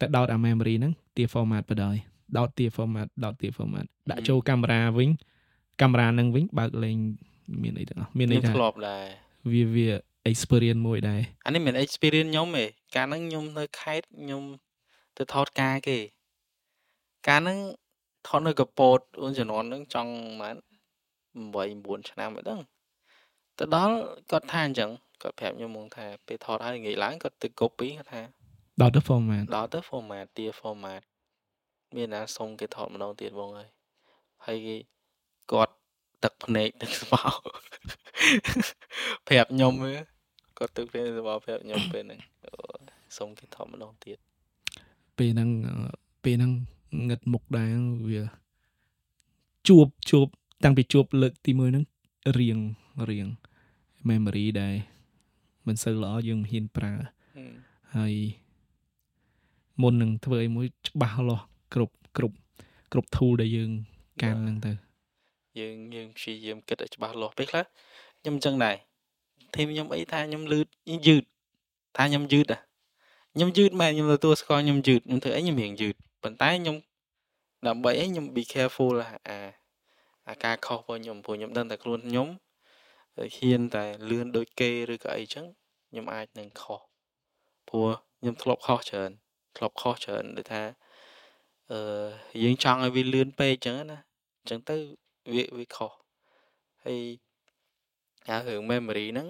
[0.00, 1.98] តែដោតអា memory ហ្នឹងទា format បដ ாய்
[2.36, 5.10] ដោតទា format ដោតទា format ដាក់ចូលកាមេរ៉ាវិញ
[5.80, 6.96] កាមេរ៉ាហ្នឹងវិញបើកលេង
[7.62, 9.04] មានអីទាំងអស់មានន័យថាធ្លាប់ដែរ
[9.52, 9.88] វាវា
[10.30, 12.64] experience មួយដែរអានេះមិន experience ខ្ញុំទេ
[12.96, 14.42] កាលហ្នឹងខ្ញុំនៅខេត្តខ្ញុំ
[15.16, 15.98] ទៅថតការគេ
[17.28, 17.58] កាលហ្នឹង
[18.26, 20.56] ថតនៅកពតអូនជំនាន់ហ្នឹងចង់ប្រហែល
[21.96, 22.60] 8 9ឆ្នាំអីហ្នឹង
[23.58, 23.94] ទៅដល់
[24.30, 24.90] គាត់ថាអញ្ចឹង
[25.22, 28.22] គាត់ប្រាប់ខ្ញុំមកថាពេលថតហើយងាយឡើងគាត់ទៅ copy គាត់ថា
[28.80, 31.02] ដោតទៅ format ដល់ទៅ format ទា format
[31.96, 33.68] មានណាសុំគេថតម្ដងទៀតបងអើយ
[34.46, 34.76] ហើយគេ
[35.52, 35.74] គាត់
[36.24, 37.22] ទឹកភ្នែកទឹកស្បោ
[39.28, 39.92] ប្រាប់ខ្ញុំហ៎
[40.58, 42.52] គាត់ទឹកភ្នែកស្បោប្រាប់ខ្ញុំពេលហ្នឹងអូ
[43.18, 44.18] សុំគេថតម្ដងទៀត
[45.18, 45.74] ពេលហ្នឹងអឺ
[46.24, 46.52] ពេលហ្នឹង
[47.08, 47.74] ងឹតមុខដែរ
[48.08, 48.22] វា
[49.68, 50.26] ជួបជួប
[50.64, 51.84] តាំងពីជួបលើកទី1ហ្នឹង
[52.38, 52.58] រៀង
[53.10, 53.28] រៀង
[54.10, 54.74] memory ដែរ
[55.66, 56.92] មិនសូវល្អយើងមិនហ៊ានប្រើ
[57.34, 57.52] ហឹម
[57.96, 58.14] ហើយ
[59.82, 61.44] មុននឹងធ្វើអីមួយច្បាស់លាស់
[61.74, 62.36] គ្រប់គ្រប់
[62.92, 63.70] គ្រប់ tool ដែលយើង
[64.22, 64.72] កាន់ហ្នឹងទៅ
[65.58, 67.64] យើងយើងព្យាយាមគិតឲ្យច្បាស់លាស់ពេលខ្លះ
[68.20, 68.76] ខ្ញុំអញ្ចឹងដែរ
[69.54, 70.60] ធីមខ្ញុំអីថាខ្ញុំលឺ
[71.06, 71.24] យឺត
[71.96, 72.60] ថាខ្ញុំយឺតอ่ะ
[73.34, 76.76] ខ្ញុំយឺតមែនខ្ញុំទទួលស្គាល់ខ្ញុំយឺតខ្ញុំធ្វើអីខ្ញុំរៀងយឺតប៉ុន្តែខ្ញុំ
[77.66, 78.94] ដើម្បីអីខ្ញុំ be careful
[79.28, 79.38] អា
[80.28, 82.28] អាការខុសរបស់ខ្ញុំព្រោះខ្ញុំដឹងតែខ្លួនខ្ញុំ
[83.36, 85.46] ហ៊ានតែលឿនដូចគេឬក៏អីចឹង
[85.88, 86.80] ខ្ញុំអាចនឹងខុស
[87.68, 87.88] ព្រោះ
[88.20, 89.10] ខ្ញុំធ្លាប់ខុសច្រើន
[89.56, 90.62] ធ្លាប់ខុសច្រើនដូចថា
[91.72, 91.80] អឺ
[92.42, 93.98] យើងចង់ឲ្យវាលឿនពេកចឹងណា
[94.38, 94.76] អញ្ចឹងទៅ
[95.32, 95.92] វាវាខុស
[96.84, 97.00] ហើយ
[98.28, 99.28] អារឿង memory ហ្នឹង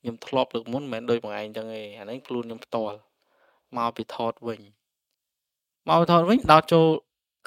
[0.00, 2.98] ខ្ញុំធ្លាប់លើកមុនមិនមែនដូចបងឯងចឹងទេអាហ្នឹងខ្លួនខ្ញុំផ្ទាល់
[3.76, 4.60] មកពីថតវិញ
[5.88, 6.86] មកពីថតវិញដោតចូល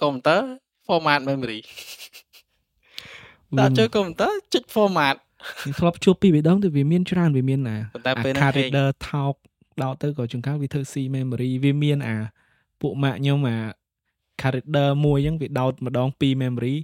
[0.01, 0.41] កុំព្យូទ័រ
[0.85, 1.59] format memory
[3.59, 5.15] ដាក់ចូលកុំព្យូទ័រចុច format
[5.59, 9.33] ខ្ញុំធ្លាប់ជួបពីរបីដងទៅវាមានច្រើនវាមានអាប៉ុន្តែអាពេលហ្នឹង card reader ថោក
[9.83, 12.17] ដោតទៅក៏ចង្កោវាធ្វើ C memory វាមានអា
[12.81, 13.57] ពួកម៉ាក់ខ្ញុំអា
[14.41, 16.75] card reader មួយអញ្ចឹងវាដោតម្ដង2 memory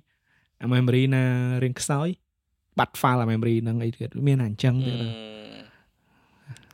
[0.61, 1.23] អា memory ណា
[1.63, 2.07] រៀងខ្សោយ
[2.79, 5.31] បាត់ file អា memory ហ្នឹងអីទៀតមានអាអញ្ចឹងទៀតអឺ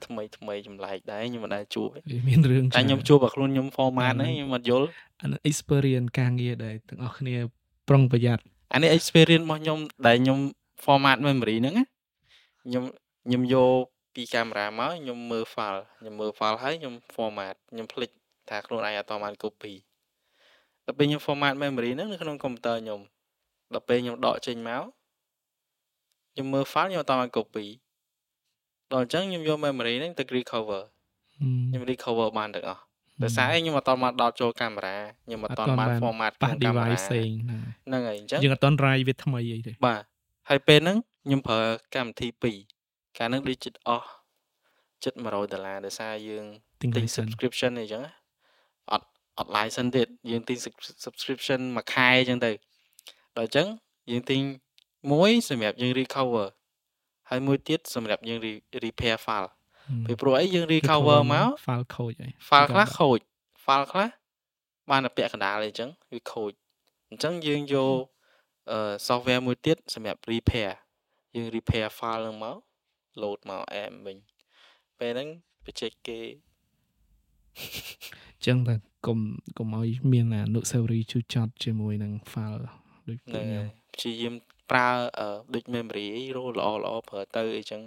[0.05, 4.87] ថ្មីថ្មីចម្លែកដែរខ្ញុំមិនដែលជួបទេវាមានរឿងតែខ្ញុំជួបតែខ្លួនខ្ញុំ format ហ្នឹងខ្ញុំអត់យល់
[5.21, 7.35] អានោះ experience ការងារដែរទាំងអស់គ្នា
[7.89, 8.43] ប្រុងប្រយ័ត្ន
[8.73, 10.39] អានេះ experience របស់ខ្ញុំដែលខ្ញុំ
[10.83, 11.85] format memory ហ្នឹងណា
[12.63, 12.83] ខ្ញុំ
[13.25, 13.83] ខ្ញុំយក
[14.15, 18.09] ពីកាមេរ៉ាមកខ្ញុំមើល file ខ្ញុំមើល file ហើយខ្ញុំ format ខ្ញុំភ្លេច
[18.49, 19.73] ថាខ្លួនឯងអត់តបាន copy
[20.85, 22.99] ដល់ពេលខ្ញុំ format memory ហ្នឹងនៅក្នុងកុំព្យូទ័រខ្ញុំ
[23.73, 24.83] ដល់ពេលខ្ញុំដកចេញមក
[26.33, 27.65] ខ្ញុំមើល file ខ្ញុំអត់តបាន copy
[28.91, 30.81] ដល់អញ្ចឹងខ្ញុំយក memory ហ្នឹងទៅ recover
[31.33, 32.81] ខ្ញុំ recover បានទាំងអស់
[33.23, 40.01] ដោយសារអីខ្ញុំអត់តបានដោតចូលកាមេរ៉ាខ្ញុំអត់តបាន format ប៉ះក្នុងកាមេរ៉ា device ផ្សេងហ្នឹងហើយហ្នឹងហើយអញ្ចឹងយើងអត់តន់ write វាថ្មីអីទេបាទ
[40.49, 41.59] ហើយពេលហ្នឹងខ្ញុំប្រើ
[41.95, 42.27] កម្មវិធី
[42.73, 44.07] 2កាលហ្នឹងដូចចិត្តអស់
[45.03, 46.45] ចិត្ត100ដុល្លារដោយសារយើង
[46.81, 48.13] ទិញទិញ license subscription អីចឹងណា
[48.91, 49.07] អត់
[49.37, 52.51] អត់ license ទៀតយើងទិញ sub- subscription មួយខែចឹងទៅ
[53.37, 53.67] ដល់អញ្ចឹង
[54.11, 54.39] យើងទិញ
[55.11, 56.45] មួយសម្រាប់យើង recover
[57.29, 59.49] ហើយមួយទៀតសម្រាប់យើង re- repair file
[60.07, 63.19] ពីព្រោះអីយើង recover មក file ខូចហើយ file ខ្លះខូច
[63.65, 64.09] file ខ្លះ
[64.89, 66.51] បានតែពាក់កណ្ដាលអីចឹងវាខូច
[67.09, 68.01] អញ្ចឹងយើងយក
[68.71, 70.71] អឺ software មួយទៀតសម្រាប់ repair
[71.35, 72.57] យើង repair file ហ្នឹងមក
[73.21, 74.17] load មក AM វិញ
[74.99, 75.29] ពេលហ្នឹង
[75.65, 76.19] បច្ចេកគេ
[78.35, 78.75] អញ្ចឹងតែ
[79.05, 79.19] កុំ
[79.57, 82.65] កុំឲ្យមានអនុស្សាវរីយ៍ជូរចត់ជាមួយនឹង file
[83.07, 84.33] ដូចពួកហ្នឹងខ្ញុំហើយព្យាយាម
[84.71, 87.81] ប្រើអឺដូច memory អីរស់ល្អល្អប្រើទៅអីចឹង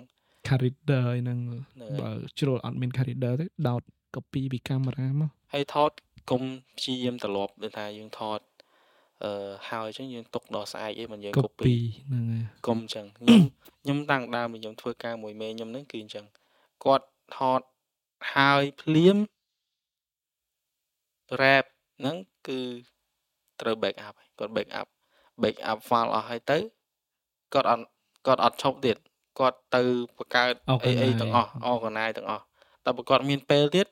[0.47, 3.83] card reader អីហ្នឹងហ្នឹងហើយបើជ្រុលអត់មាន card reader ទេដោត
[4.15, 5.91] copy ពីកាមេរ៉ាមកហើយថត
[6.31, 6.43] កុំ
[6.77, 8.41] ព្យាយាមត្រឡប់ដូចថាយើងថត
[9.25, 11.77] អឺហើយអញ្ចឹងយើងទុកដល់ស្អែកអីមិនយើង copy copy
[12.09, 13.41] ហ្នឹងហើយកុំអញ្ចឹងខ្ញុំ
[13.83, 16.27] ខ្ញុំតាំងដើមពីខ្ញុំធ្វើការមួយមេខ្ញុំហ្នឹងគឺអញ្ចឹង
[16.85, 17.61] គាត់ថត
[18.35, 19.17] ហើយភ្លាម
[21.41, 21.65] rap
[21.99, 22.17] ហ្នឹង
[22.49, 22.61] គឺ
[23.61, 24.89] ត្រូវ back up ហើយគាត់ back up
[25.43, 26.59] back up file អស់ហើយទៅ
[27.55, 27.85] គាត់អត់
[28.27, 28.97] គាត់អត់ឈប់ទៀត
[29.39, 29.83] គាត់ទៅ
[30.19, 30.55] បង្កើត
[30.85, 32.45] អីអីទាំងអស់ organize ទាំងអស់
[32.85, 33.87] តែបើគាត់មានពេលទៀត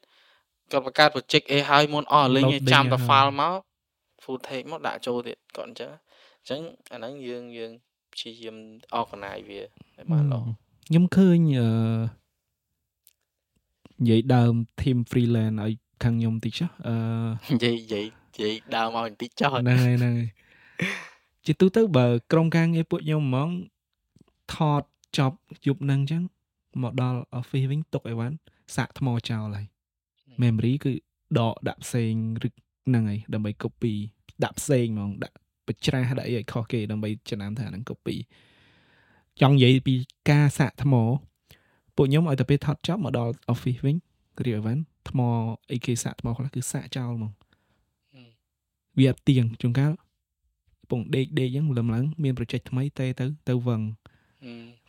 [0.73, 3.59] គាត់បង្កើត project អីហើយមុនអស់លេងឲ្យចាំតែ file មក
[4.23, 6.61] full take មកដាក់ចូលទៀតគាត់អញ្ចឹងអញ្ចឹង
[6.93, 7.73] អាហ្នឹងយើងយើង
[8.13, 8.57] ព្យាយាម
[9.01, 10.41] organize វាឲ្យបានល្អ
[10.89, 11.69] ខ្ញុំឃើញអឺ
[14.01, 15.73] និយាយដើម team freelance ឲ្យ
[16.03, 16.97] ខាងខ្ញុំតិចចុះអឺ
[17.55, 20.31] និយាយនិយាយនិយាយដើមមកបន្តិចចោះហ្នឹងហើយហ្នឹងហើយ
[21.47, 23.51] ជាទូទៅបើក្រុមការងារពួកខ្ញុំហ្មង
[24.55, 24.83] ថត
[25.17, 25.37] ចប់
[25.67, 26.23] យប់ហ្នឹងអញ្ចឹង
[26.83, 28.37] មកដល់ office វិញទុកអីវ៉ាន់
[28.77, 29.67] សាកថ្មចោលហើយ
[30.43, 30.93] memory គឺ
[31.39, 32.13] ដកដាក់ផ្សេង
[32.47, 32.49] ឬ
[32.89, 33.95] ហ្នឹងហើយដើម្បី copy
[34.45, 35.37] ដាក់ផ្សេងហ្មងដាក់
[35.67, 38.17] បច្ច្រាស់ដាក់អីឲ្យខុសគេដើម្បីចំណាំថាហ្នឹង copy
[39.41, 39.95] ចង់និយាយពី
[40.31, 40.95] ការសាកថ្ម
[41.97, 43.97] ពួកខ្ញុំឲ្យតែពេលថតចប់មកដល់ office វិញ
[44.39, 45.21] គ្រាអីវ៉ាន់ថ្ម
[45.73, 47.33] អីគេសាកថ្មខ្លះគឺសាកចោលហ្មង
[48.99, 49.93] វាអត់ទៀងជួនកាល
[50.91, 53.81] ពងដេកដេកអញ្ចឹងលំឡើងមាន project ថ្មីតែទៅទៅវឹង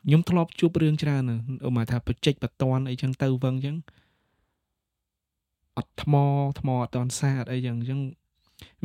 [0.06, 1.24] ខ្ញុំធ្លាប់ជួបរឿងច្រើន
[1.66, 3.76] អូមកថា project បតនអីចឹងទៅវឹងអញ្ចឹង
[5.78, 6.14] អត់ថ្ម
[6.60, 8.00] ថ្មអត់តន់សាអត់អីចឹងអញ្ចឹង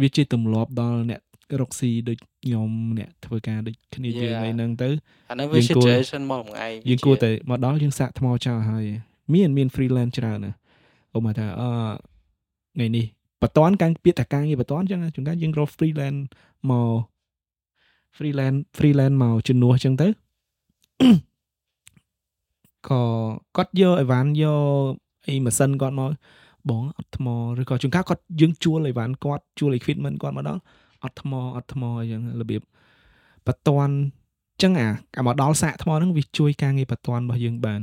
[0.00, 1.20] វាជាទម្លាប់ដល់អ្នក
[1.60, 4.88] រកស៊ីដូចខ្ញុំអ្នកធ្វើការដូចគ្នាយើងអីហ្នឹងទៅ
[5.30, 8.84] អាហ្នឹងវា situation មកមួយឯងយើងគួរតែមកដល់យើងសាកថ្មចោលហើយ
[9.34, 10.52] មានមាន freelance ច្រើនណា
[11.14, 11.68] អូមកថាអឺ
[12.74, 13.06] ថ្ងៃនេះ
[13.42, 16.22] បតនកាំងពាក្យថាការងារបតនអញ្ចឹងជួនកាលយើងរក freelance
[16.70, 16.94] មក
[18.16, 20.08] freelance freelance មកជំនួសអញ្ចឹងទៅ
[22.88, 23.02] ក៏
[23.56, 24.90] គាត់យកអីវ៉ាន់យក
[25.26, 26.10] អីម៉ាស៊ីនគាត់មក
[26.70, 27.26] បងអត់ថ្ម
[27.60, 30.60] ឬក៏ជួនកាលគាត់យើងជួលអីវ៉ាន់គាត់ជួល equipment គាត់មកដល់
[31.02, 32.60] អត់ថ្មអត់ថ្មអញ្ចឹងរបៀប
[33.46, 33.90] បតន
[34.62, 34.88] ចឹងអា
[35.18, 37.80] អាមកដល់សាកថ្មហ្នឹងវាជួយការងារបតនរបស់យើងបាន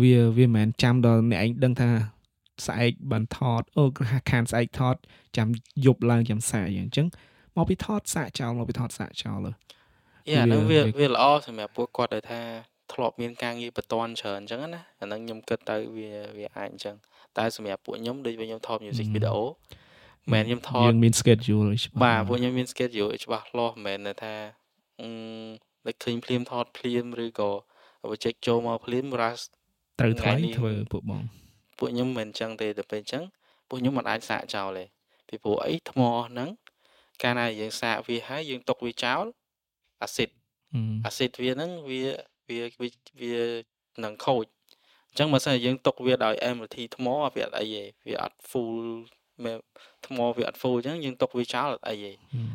[0.00, 1.88] វាវាមិនមែនចាំដល់អ្នកឯងដឹងថា
[2.66, 3.84] ស្អែកបានថតអូ
[4.30, 4.96] ខានស្អែកថត
[5.36, 5.48] ចាំ
[5.84, 7.06] យប់ឡើងចាំសាកអញ្ចឹង
[7.56, 9.46] មកពីថតសាកចោលមកពីថតសាកចោល
[10.30, 12.40] យ៉ាហ្នឹងវាវាល្អសម្រាប់ពួកគាត់ដែលថា
[12.92, 16.94] ធ្លាប់មានការងារបតនច្រើនអញ្ចឹងណាអាហ្នឹងខ្ញុំគិតទៅវាវាអាចអញ្ចឹង
[17.38, 19.36] តែសម្រាប់ពួកខ្ញុំដូចខ្ញុំថត music video
[20.32, 24.34] មិនខ្ញុំថតយើងមាន schedule ច្បាស់បាទពួកខ្ញុំមាន schedule ច្បាស់លាស់មិនមែនថា
[25.00, 25.08] អឺ
[25.86, 27.50] ដូចឃើញភ្លាមថតភ្លាមឬក៏
[28.02, 29.42] project ចូលមកភ្លាម rush
[30.00, 31.22] ត្រូវថ្លៃធ្វើពួកបង
[31.78, 33.24] ពួកខ្ញុំមិនអញ្ចឹងទេទៅពេលអញ្ចឹង
[33.68, 34.84] ពួកខ្ញុំមិនអាចសាកចោលទេ
[35.28, 36.48] ពីព្រោះអីថ្មហ្នឹង
[37.22, 39.24] កាលណាយើងសាកវាហើយយើងຕົកវាចោល
[40.02, 40.30] អាស៊ីត
[41.06, 42.00] អាស៊ីតវាហ្នឹងវា
[42.48, 42.60] វា
[43.20, 43.34] វា
[44.04, 44.46] នឹងខូច
[45.08, 48.78] អញ្ចឹងបើសិនជាយើងຕົកវាដោយ MLT ថ្មវាអត់អីទេវាអត់ full
[49.44, 49.52] មែ
[50.06, 52.12] ថ្មវាអត់ full អញ្ចឹងយើងຕົកវាចោលអត់អីទេ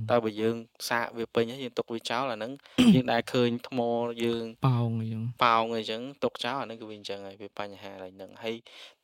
[0.10, 0.56] តែបើយើង
[0.90, 2.52] សាកវាពេញហើយយើងຕົកវាចោលអាហ្នឹង
[2.96, 3.80] យើងដែរឃើញថ្ម
[4.24, 8.56] យើងប៉ោងអញ្ចឹងប៉ោងអញ្ចឹងຕົកចោលអាហ្នឹងគឺវាអញ្ចឹងហើយវាបញ្ហាឡើយហ្នឹងហើយ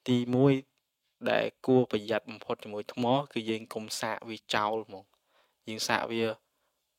[0.07, 0.17] ទី
[0.73, 5.03] 1ដែលគួរប្រយ័ត្នបំផុតជាមួយថ្ម គឺយើងកុំសាកវាចោលហ្មង
[5.67, 6.23] យើងសាកវា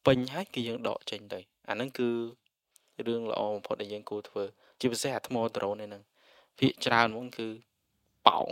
[0.06, 2.08] ពេញហើយគឺយើងដកចេញទៅអាហ្នឹងគឺ
[3.06, 4.42] រឿងល្អបំផុតដែលយើងគួរធ្វើ
[4.80, 6.02] ជាពិសេសអាថ្មដ្រូនហ្នឹង
[6.58, 7.48] ភាកច្រើនហ្មងគឺ
[8.26, 8.46] ប៉ោង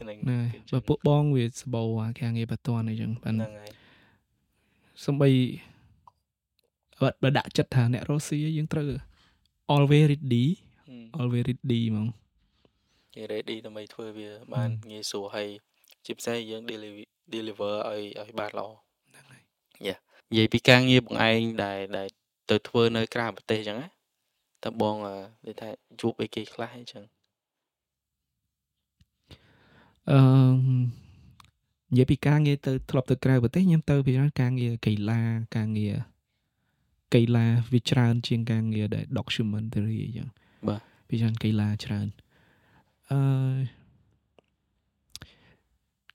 [0.00, 3.72] ហ្នឹងបើពួកបងវាសបោអាការងារបតនអីចឹងបាទហ្នឹងហើយ
[5.06, 5.30] សំបី
[7.22, 8.90] បើដាក់ចិត្តថាអ្នករស់ស៊ីយើងត្រូវ
[9.74, 10.44] always ready
[11.18, 12.06] always ready ហ្មង
[13.14, 15.48] គេ ready ដើម្បីធ្វើវាបានងាយស្រួលហើយ
[16.06, 16.62] ជាពិសេសយើង
[17.34, 18.89] deliver ឲ្យឲ្យបានល្អហ្នឹងហើ
[19.80, 19.96] យយ៉ា
[20.30, 22.08] និយាយពីការងារបងឯងដែលដែល
[22.50, 23.88] ទៅធ្វើនៅក្រៅប្រទេសអញ្ចឹងណា
[24.64, 25.68] តើបងនិយាយថា
[26.00, 27.04] ជួបអីគេខ្លះអញ្ចឹង
[30.10, 30.20] អឺ
[31.92, 35.20] និយាយពីការងារទៅធ្លាប់ទៅក្រៅប្រទេសខ្ញុំទៅពីការងារកីឡា
[35.56, 35.94] ការងារ
[37.14, 40.28] កីឡាវាច្រើន ជាងការងារដែល documentary អញ្ចឹង
[40.68, 42.08] បាទពីច្រើនកីឡាច្រើន
[43.10, 43.20] អឺ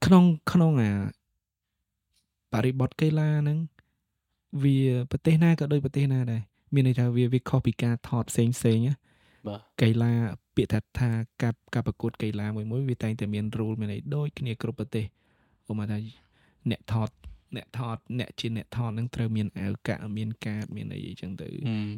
[0.06, 0.92] ក្នុងក្នុងអា
[2.54, 3.60] បរិបទកីឡាហ្នឹង
[4.64, 4.78] វា
[5.12, 6.42] ប្រទេសណាក៏ដូចប្រទេសណាដែរ
[6.74, 8.96] មានន័យថាវាវាខុសពីការថតផ្សេងផ្សេងណា
[9.48, 10.14] បាទកីឡា
[10.56, 11.10] ពាក្យថាថា
[11.42, 15.06] ការការប្រកួតកីឡាមួយមួយវាតែងតែមាន rule មានអីដូចគ្នាគ្រប់ប្រទេស
[15.70, 15.98] ឧបមាថា
[16.72, 17.10] អ្នកថត
[17.56, 21.48] អ្នកថតអ្នកជាអ្នកថតនឹងត្រូវមានអាវកាក់មានកាតមានអីអញ្ចឹងទៅ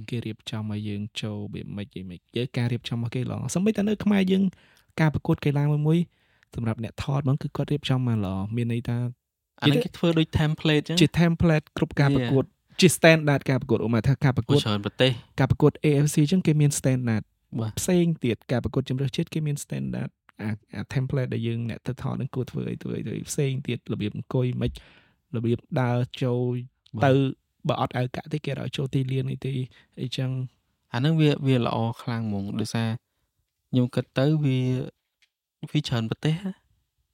[0.10, 4.44] គេរៀបចំឲ្យយើងចូលវាមិនអីមិនយើការរៀបចំរបស់គេល្អសម្បីតែនៅខ្មែរយើង
[5.00, 6.00] ការប្រកួតកីឡាមួយមួយ
[6.56, 8.98] សម្រាប់អ្នកថតហ្នឹងគឺគាត់រៀបចំមកល្អមានន័យថា
[9.62, 12.46] អានេះគេធ្វើដូច template ចឹងជា template គ្រប់ការប្រកួត
[12.82, 17.24] ជា standard ការប្រកួតឧបមាថាការប្រកួតច្រើនប្រទេសការប្រកួត AFC ចឹងគេមាន standard
[17.80, 20.10] ផ្សេងទៀតការប្រកួតជំរឿសជាតិគេមាន standard
[20.42, 24.72] អាអា template ដែលយើងអ្នកទៅថតនឹងគួរធ្វើអីធ្វើអីផ្សេងទៀតរបៀបអង្គុយមិន
[25.36, 26.54] របៀបដើរចូល
[27.06, 27.12] ទៅ
[27.68, 29.54] បើអត់អៅកាក់ទេគេឲ្យចូលទីលានអីទេ
[30.02, 30.30] អីចឹង
[30.94, 32.90] អានឹងវាវាល្អខ្លាំងហ្មងដោយសារ
[33.70, 34.60] ខ្ញុំគិតទៅវា
[35.72, 36.36] វាច្រើនប្រទេស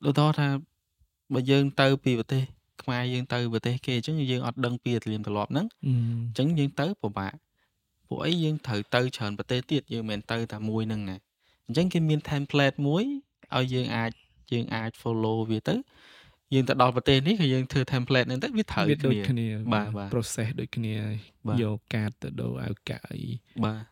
[0.06, 0.48] ដូចថា
[1.34, 2.44] បើយើងទៅពីប្រទេស
[2.82, 5.88] ខ្មែរយើងទៅប្រទេសគេអញ្ចឹងយើងអត់ដឹងពីទលាមទម្លាប់ហ្នឹងអ
[6.32, 7.34] ញ្ចឹងយើងទៅពិបាក
[8.08, 11.18] ពួកអីយើងត្រូវទៅច្រើនប្រទេសទៀតយើងមិនទៅតែមួយហ្នឹងណា
[11.68, 13.04] អញ្ចឹងគេមាន template មួយ
[13.56, 14.12] ឲ្យយើងអាច
[14.54, 15.76] យើងអាច follow វាទៅ
[16.54, 20.94] យើងទៅដល់ប្រទេសនេះក៏យើងធ្វើ template ហ្នឹងទៅវាត្រូវគ្នាគ្នាបាទបាទ process ដូចគ្នា
[21.62, 23.18] យកកាតទៅដូរឲ្យកាយ
[23.66, 23.84] បាទ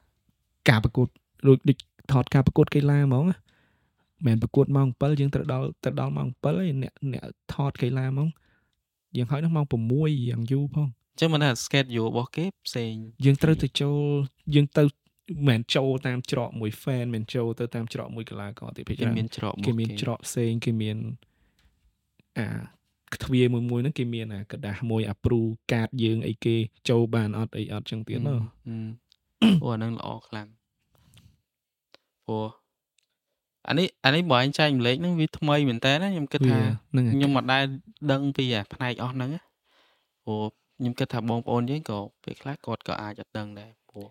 [0.69, 1.07] ការប្រកួត
[1.47, 1.77] ដូចដូច
[2.11, 3.25] ថតការប្រកួតកីឡាហ្មង
[4.26, 8.28] មិនប្រកួតម៉ោង7យើងត្រូវដល់ទៅដល់ម៉ោង7ហើយអ្នកអ្នកថតកីឡាហ្មង
[9.16, 12.94] យើងហើយនោះម៉ោង6យ៉ាងយូរផងអញ្ចឹងមិនថា schedule របស់គេផ្សេង
[13.24, 13.98] យើងត្រូវទៅចូល
[14.54, 20.96] យើងទៅ មិនមែនចូលតាមច្រកមួយ fan មិនចូលទៅតាមច្រកមួយកីឡាករទេភាគ គេ ច្រើន មានច្រក គេមានច្រកផ្សេងគេមាន
[22.38, 22.46] អា
[23.24, 26.56] ទ្វារមួយមួយហ្នឹងគេមានអាกระดาษមួយ approve កាតយើងអីគេ
[26.90, 28.34] ចូលបានអត់អីអត់ចឹងទៀតណា
[29.62, 30.48] អូអាហ្នឹងល្អខ្លាំង
[32.26, 32.48] ព្រោះ
[33.67, 37.63] អានេះអានេះបើអញចែកម្លេចហ្នឹងវាថ្មីមែនតើណាខ្ញុំគិតវាថាហ្នឹងហើយខ្ញុំមិនដែល
[38.11, 39.41] ដឹងពីអាផ្នែកអស់ហ្នឹងណា
[40.25, 40.43] ព្រោះ
[40.77, 44.07] ខ្ញុំគិតថាបងប្អូនយើងក៏ពេលខ្លះគាត់ក៏អាចអត់ដឹងដែរព្រោះ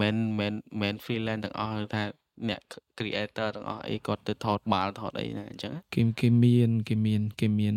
[0.00, 2.02] មិនមែនមិនមែន freelance ទាំងអស់ឬថា
[2.48, 2.60] អ្នក
[2.98, 7.74] creator ទាំងអស់អីគាត់ទៅថតបាល់ថតអីណាអញ្ចឹងណាគេគេមានគេមានគេមាន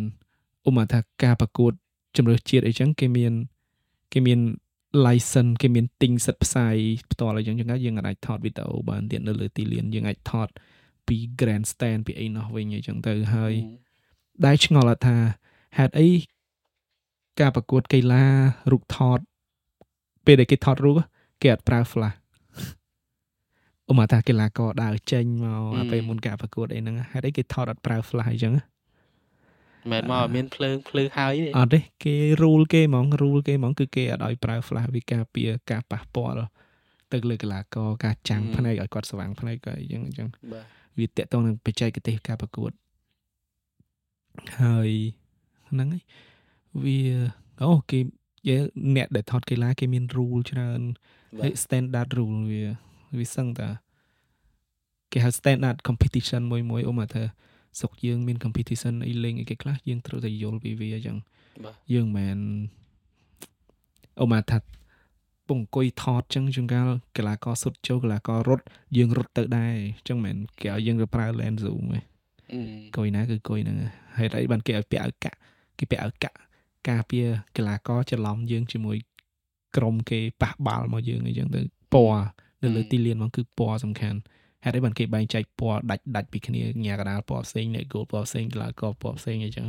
[0.68, 1.72] ឧបមាថាការប្រកួត
[2.16, 3.32] ជំរឿសជាតិអីចឹងគេមាន
[4.12, 4.40] គេមាន
[5.06, 6.76] license គេមានទិញសិទ្ធិផ្សាយ
[7.10, 10.48] ផ្ទាល់អីចឹងចឹងយើងអាចថតវីដេអូបានទៀតនៅលើទីលានយើងអាចថត
[11.08, 13.54] ពី grandstand ពីអីនោះវិញអីចឹងទៅហើយ
[14.46, 15.16] ដែលឆ្ងល់ថា
[15.78, 16.10] ហេតុអី
[17.40, 18.24] ការប្រកួតកីឡា
[18.72, 19.18] រូបថត
[20.26, 20.98] ពេលដែលគេថតរូប
[21.42, 22.16] គេអត់ប្រើ flash
[23.90, 28.62] ឧបមាថាកីឡាករដើរចេញមកអាពេលមុនការប្រកួតអីហ្នឹងហេតុអីគេថតអត់ប្រើ flash អីចឹងមិន
[29.90, 36.36] មែនមកមានភ្លើងភ្លឺហើយទេអត់ទេគេ rule គេហ្មង rule គេហ្មងគឺគេអត់ឲ្យប្រើ flash វាការពារការប៉ះពាល់
[37.12, 42.70] ទៅលើកីឡាករការចាំងភ្នែកឲ្យគាត់ស្វាងភ្នែកក៏អីចឹងអញ្ចឹងបាទ វាតកតងនឹងបច្ចេកទេសការប្រកួត
[44.60, 44.90] ហើយ
[45.70, 46.04] ហ្នឹងហើយ
[46.84, 46.98] វា
[47.62, 47.98] អូគេ
[48.48, 48.58] យើ
[48.96, 50.80] អ្នកដែលថតកីឡាគេមាន rule ច្រើន
[51.38, 52.64] បាហើយទ standard rule វា
[53.18, 53.68] វាសឹងតា
[55.12, 57.22] គេហៅ standard competition មួយមួយអូមកថា
[57.78, 61.16] ស្រុកយើងមាន competition អីលេងអីគេខ្លះយើងត្រូវតែយល់ពីវាអញ្ចឹង
[61.64, 62.38] បាទយើងមិនមែន
[64.20, 64.58] អូមកថា
[65.48, 68.64] ពងអង្គុយថតអញ្ចឹងជួនកាលកីឡាករសុទ្ធចូលកីឡាកររត់
[68.96, 72.00] យើងរត់ទៅដែរអញ្ចឹងមិនមែនគេឲ្យយើងទៅប្រើ lens zoom ទេ
[72.52, 72.60] អឺ
[72.96, 73.78] កុយណាគឺកុយហ្នឹង
[74.18, 75.38] ហេតុអីបានគេឲ្យពាក់ឲ្យកាក់
[75.78, 76.36] គេពាក់ឲ្យកាក់
[76.88, 77.26] ការពារ
[77.56, 78.96] កីឡាករច្រឡំយើងជាមួយ
[79.76, 81.60] ក្រុមគេប៉ះបាល់មកយើងអីចឹងទៅ
[81.94, 82.24] ពណ៌
[82.62, 84.18] នៅលើទីលានមកគឺពណ៌សំខាន់
[84.64, 89.66] ហេតុអីបានគេបែងចែកពណ៌ដាច់ដាច់ពីគ្នាញ៉ាកដាលពណ៌ផ្សេងអ្នកគោលពណ៌ផ្សេងកីឡាករពណ៌ផ្សេងអីចឹង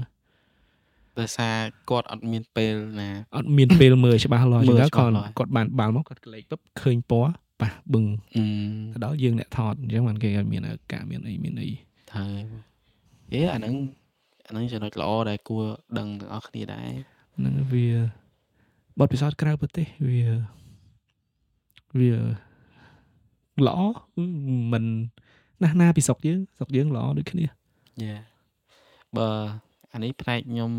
[1.19, 1.55] ដោយសារ
[1.89, 8.05] គាត់អត់មានពេលណាអត់មានពេលមើលច្បាស់លាស់មើចឹងលទៅច្បាស់គាត់លាស់គាត់បានបាល់មកគាត់ក្លែកពឹបឃើញពណ៌ប៉ះបឹង
[8.35, 8.43] អឺ
[8.93, 11.69] ទៅដល់យើងអ្នកថតអញ្ចឹងបានគេឲ្យមានឱកាសមានអីមានអី
[12.15, 12.41] ហើយ
[13.33, 13.73] អេអាហ្នឹង
[14.47, 15.63] អាហ្នឹងចំណុចល្អដែលគួរ
[15.97, 16.89] ដឹងទាំងអស់គ្នាដែរ
[17.37, 17.87] ហ្នឹងវា
[18.99, 20.21] បទពិសោធន៍ក្រៅប្រទេសវា
[21.99, 22.13] វា
[23.67, 23.79] ល្អ
[24.71, 24.85] មិន
[25.61, 27.45] ណាស់ណាពីស្រុកយើងស្រុកយើងល្អដូចគ្នា
[28.03, 28.17] យ៉ា
[29.17, 29.29] បើ
[29.93, 30.71] អានេះផ្នែកខ្ញុំ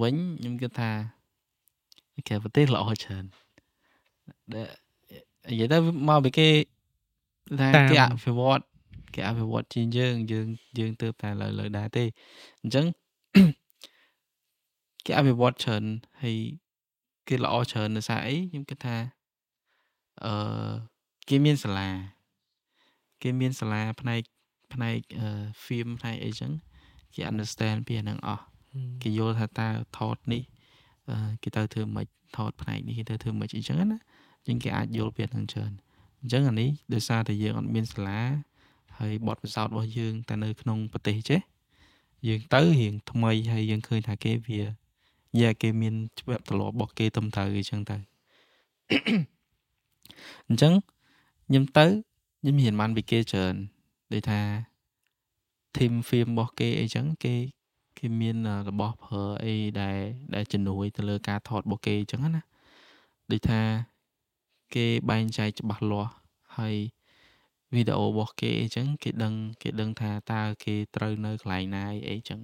[0.00, 0.90] វិញខ្ញុំគិតថា
[2.28, 3.24] គេប្រទេសល្អច្រើន
[4.52, 4.66] ដែល
[5.48, 5.76] និយាយទៅ
[6.08, 6.48] មកពីគេ
[7.60, 8.62] ថាគេអភិវឌ្ឍ
[9.14, 10.46] គេអភិវឌ្ឍជាងយើងយើង
[10.78, 12.04] យើងទៅតែលើលើដែរទេ
[12.62, 12.86] អញ្ចឹង
[15.04, 15.84] គេអភិវឌ្ឍច្រើន
[16.22, 16.36] ហើយ
[17.28, 18.96] គេល្អច្រើនដោយសារអីខ្ញុំគិតថា
[20.24, 20.72] អឺ
[21.28, 21.88] គេមានសាលា
[23.22, 24.22] គេមានសាលាផ្នែក
[24.72, 25.28] ផ្នែកអឺ
[25.64, 26.52] film ផ្នែកអីចឹង
[27.14, 28.44] គេ understand ពីអាហ្នឹងអស់
[29.02, 29.68] គេយល់ថាតើ
[29.98, 30.42] ថតនេះ
[31.10, 32.06] អឺគេទៅធ្វើម៉េច
[32.36, 33.98] ថតផ្នែកនេះគេទៅធ្វើម៉េចអញ្ចឹងណា
[34.42, 35.72] អញ្ចឹងគេអាចយល់ពីអាហ្នឹងច្រើន
[36.20, 38.20] អញ្ចឹងអានេះដោយសារតែយើងអត់មានសាលា
[38.98, 41.40] ហើយបទពិសោធន៍របស់យើងតែនៅក្នុងប្រទេសចេះ
[42.28, 44.60] យើងទៅរៀងថ្មីហើយយើងឃើញថាគេវា
[45.40, 47.96] យ៉ាគេមានច្បាប់ទម្លាប់របស់គេទំត្រូវអញ្ចឹងទៅ
[50.48, 50.72] អញ្ចឹង
[51.46, 51.86] ខ្ញុំទៅ
[52.40, 53.54] ខ្ញុំរៀនបានពីគេច្រើន
[54.12, 54.40] ដូចថា
[55.76, 57.34] team film របស់គេអីចឹងគេ
[57.98, 59.98] គេមានអឺរបស់ប្រើអីដែល
[60.34, 62.42] ដែលជំនួយទៅលើការថតរបស់គេអញ្ចឹងណា
[63.32, 63.60] ដូចថា
[64.74, 66.12] គេបែងចែកច្បាស់លាស់
[66.58, 66.76] ហើយ
[67.74, 72.40] វីដេអូរបស់គេអីចឹងគេដឹងគេដឹងថាតើគេត្រូវនៅកន្លែងណាអីចឹង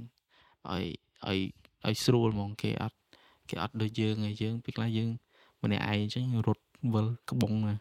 [0.70, 0.84] ឲ្យ
[1.26, 1.40] ឲ្យ
[1.86, 2.99] ឲ្យស្រួលហ្មងគេអត់
[3.49, 5.11] គេអត់ដូចយើងឯងយើងពេលខ្លះយើង
[5.62, 7.76] ម្នាក់ឯងអញ្ចឹងរត់វិលក្បងណា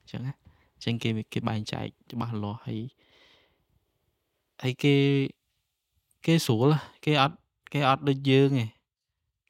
[0.00, 0.32] អញ្ចឹងណា
[0.74, 2.80] អញ្ចឹងគេគេបែងចែកច្បាស់លាស់ហើយ
[4.62, 4.94] ហើយគេ
[6.26, 7.36] គេស្រួលណាគេអត់
[7.72, 8.68] គេអត់ដូចយើងឯង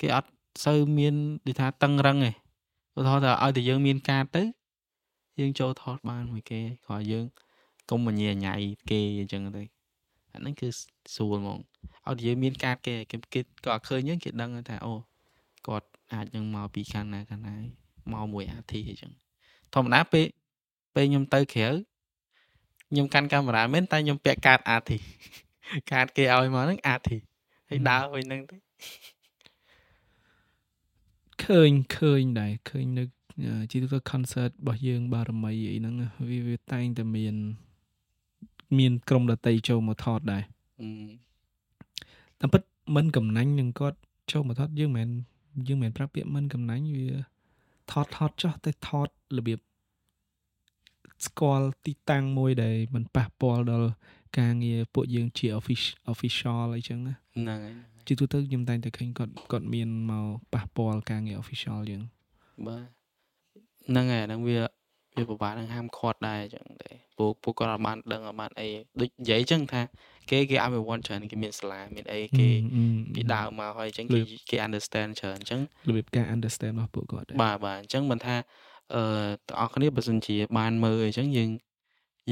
[0.00, 0.30] គេអត់
[0.64, 1.14] សូវមាន
[1.46, 2.34] ដូចថាតឹងរឹងឯង
[2.96, 4.42] ឧទាហរណ៍ថាឲ្យតែយើងមានការទៅ
[5.38, 7.24] យើងចូលថតបានមួយគេគ្រាន់យើង
[7.90, 8.54] កុំមញ៉ៃញ៉ៃ
[8.90, 9.62] គេអញ្ចឹងទៅ
[10.32, 10.68] អាហ្នឹងគឺ
[11.14, 11.58] ស្រួលហ្មង
[12.06, 14.94] ឲ្យតែយើងមានការគេគេគេក៏អត់ឃើញយើងគេដឹងថាអូ
[15.66, 17.56] គាត់អាចនឹងមកពីខាងណាខាងណា
[18.12, 19.12] មកមួយអាធីអញ្ចឹង
[19.74, 20.26] ធម្មតាពេល
[20.94, 21.68] ពេលខ្ញុំទៅក្រៅ
[22.90, 24.98] ខ្ញុំកាន់កាមេរ៉ាមែនតែខ្ញុំពាក់កាតអាធី
[25.90, 27.18] កាតគេឲ្យមកហ្នឹងអាធី
[27.68, 28.56] ហើយដើរវិញហ្នឹងទៅ
[31.44, 33.04] ឃើញឃើញដែរឃើញនៅ
[33.46, 37.34] អឺជាទូទៅ concert របស់យើង បារមីអីហ្នឹងណាវាវាតែងតែមាន
[38.78, 40.42] មានក្រុមដតីចូលមកថតដែរ
[40.80, 40.88] អឺ
[42.40, 42.62] តាមពិត
[42.96, 43.98] មិនកំណាញ់នឹងគាត់
[44.32, 47.08] ចូលមកថតយើងមិនមែនយើងមិនមែនប្រាប់ពាក្យមិនកំណាញ់វា
[47.90, 49.08] ថតថតចោះតែថត
[49.38, 49.58] របៀប
[51.26, 53.90] ស្គាល់ទីតាំងមួយដែលมันប៉ះពាល់ដល់
[54.38, 55.46] ការងារពួកយើងជា
[56.12, 57.74] official អីចឹងណាហ្នឹងហើយ
[58.06, 62.02] ជាទូទៅខ្ញុំតែងតែឃើញគាត់គាត់មានមកប៉ះពាល់ការងារ official យើង
[62.66, 62.84] បាទ
[63.88, 64.58] ហ្នឹងហើយអាហ្នឹងវា
[65.16, 68.68] វាពិបាកនឹងហាមឃាត់ដែរអញ្ចឹងតែពួកពួកគាត់អត់បានដឹងអត់បានអី
[69.00, 69.80] ដូចនិយាយអញ្ចឹងថា
[70.30, 72.48] គេគេអភិវឌ្ឍច្រើនគេមានសាលាមានអីគេ
[73.14, 74.20] ពីដើមមកហើយអញ្ចឹងគេ
[74.50, 78.36] គេ understand ច្រើនអញ្ចឹងរបៀបការ understand របស់ពួកគាត់ដែរបាទបាទអញ្ចឹងមិនថា
[78.94, 79.02] អឺ
[79.48, 81.50] ទាំងអស់គ្នាបើសិនជាបានមើលអញ្ចឹងយើង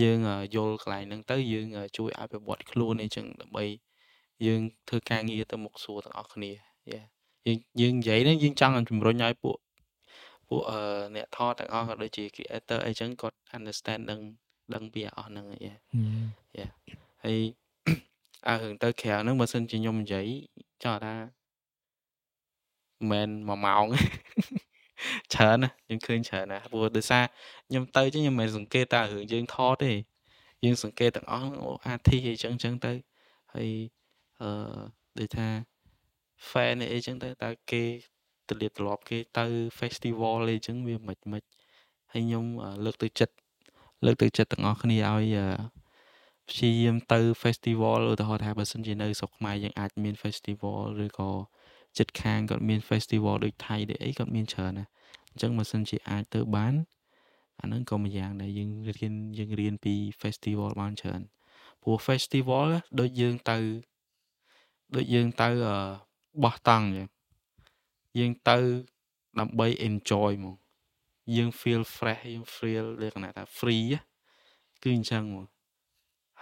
[0.02, 3.64] យើងអឺយល់កន្លែងហ្នឹងទៅយើងអឺជួយអភិវឌ្ឍខ្លួនអីចឹងដើម្បី
[4.46, 6.50] យើងធ្វើការងារទៅមុខសួរទាំងអស់គ្នា
[6.92, 7.02] យ៉ា
[7.46, 9.58] យើងយើងនិយាយហ្នឹងយើងចង់ឲ្យជំរុញឲ្យពួក
[10.48, 10.80] ពួកអឺ
[11.16, 14.20] អ្នកថតទាំងអស់ក៏ដូចជា creator អីចឹងគាត់ understand ដឹង
[14.74, 15.74] ដឹងពីអស់ហ្នឹងយ៉ា
[17.24, 17.38] ហើយ
[18.48, 20.26] អើរឿងទៅក្រៅហ្នឹងបើសិនជាខ្ញុំនិយាយ
[20.82, 21.14] ចង់ថា
[23.10, 23.86] មិនមែន1ម៉ោង
[25.34, 27.24] ច្រើនណាខ្ញុំឃើញច្រើនណាព្រោះដោយសារ
[27.68, 29.92] ខ្ញុំទៅចឹងខ្ញុំមិនសង្កេតតែរឿងយើងថតទេ
[30.64, 32.92] យើងសង្កេតទាំងអស់អូអាធីអីចឹងចឹងទៅ
[33.54, 33.70] ហើយ
[34.40, 34.50] អឺ
[35.18, 35.48] ដូចថា
[36.48, 37.82] fan អីចឹងទៅតើគេ
[38.48, 39.44] ទលាបទ្រលាប់គេទៅ
[39.78, 41.42] festival អីចឹងវាមិនមិន
[42.12, 42.44] ហើយខ្ញុំ
[42.84, 43.34] លើកទឹកចិត្ត
[44.04, 45.36] លើកទឹកចិត្តទាំងអស់គ្នាឲ្យ
[46.50, 51.30] ព្យាយាមទៅ festival ឧទាហរណ៍ថាបើសិនជានៅស្រុកខ្មែរយើងអាចមាន festival ឬក៏
[51.98, 54.86] ចិត្តខាងគាត់មាន festival ដូចថៃដូចអីគាត់មានច្រើនណា
[55.36, 56.74] អញ្ចឹងបើសិនជាអាចទៅបាន
[57.60, 61.20] អាហ្នឹងក៏មួយយ៉ាងដែរយើងរៀនយើងរៀនពី festival បានច្រើន
[61.82, 62.66] ព្រោះ festival
[63.00, 63.58] ដូចយើងទៅ
[64.96, 65.48] ដូចយើងទៅ
[66.44, 67.08] បោះតង់អញ្ចឹង
[68.18, 68.58] យើងទៅ
[69.40, 70.56] ដើម្បី enjoy ហ្មង
[71.36, 73.86] យើង feel fresh យើង feel លក្ខណៈថា free
[74.82, 75.46] គឺអញ្ចឹងហ្មង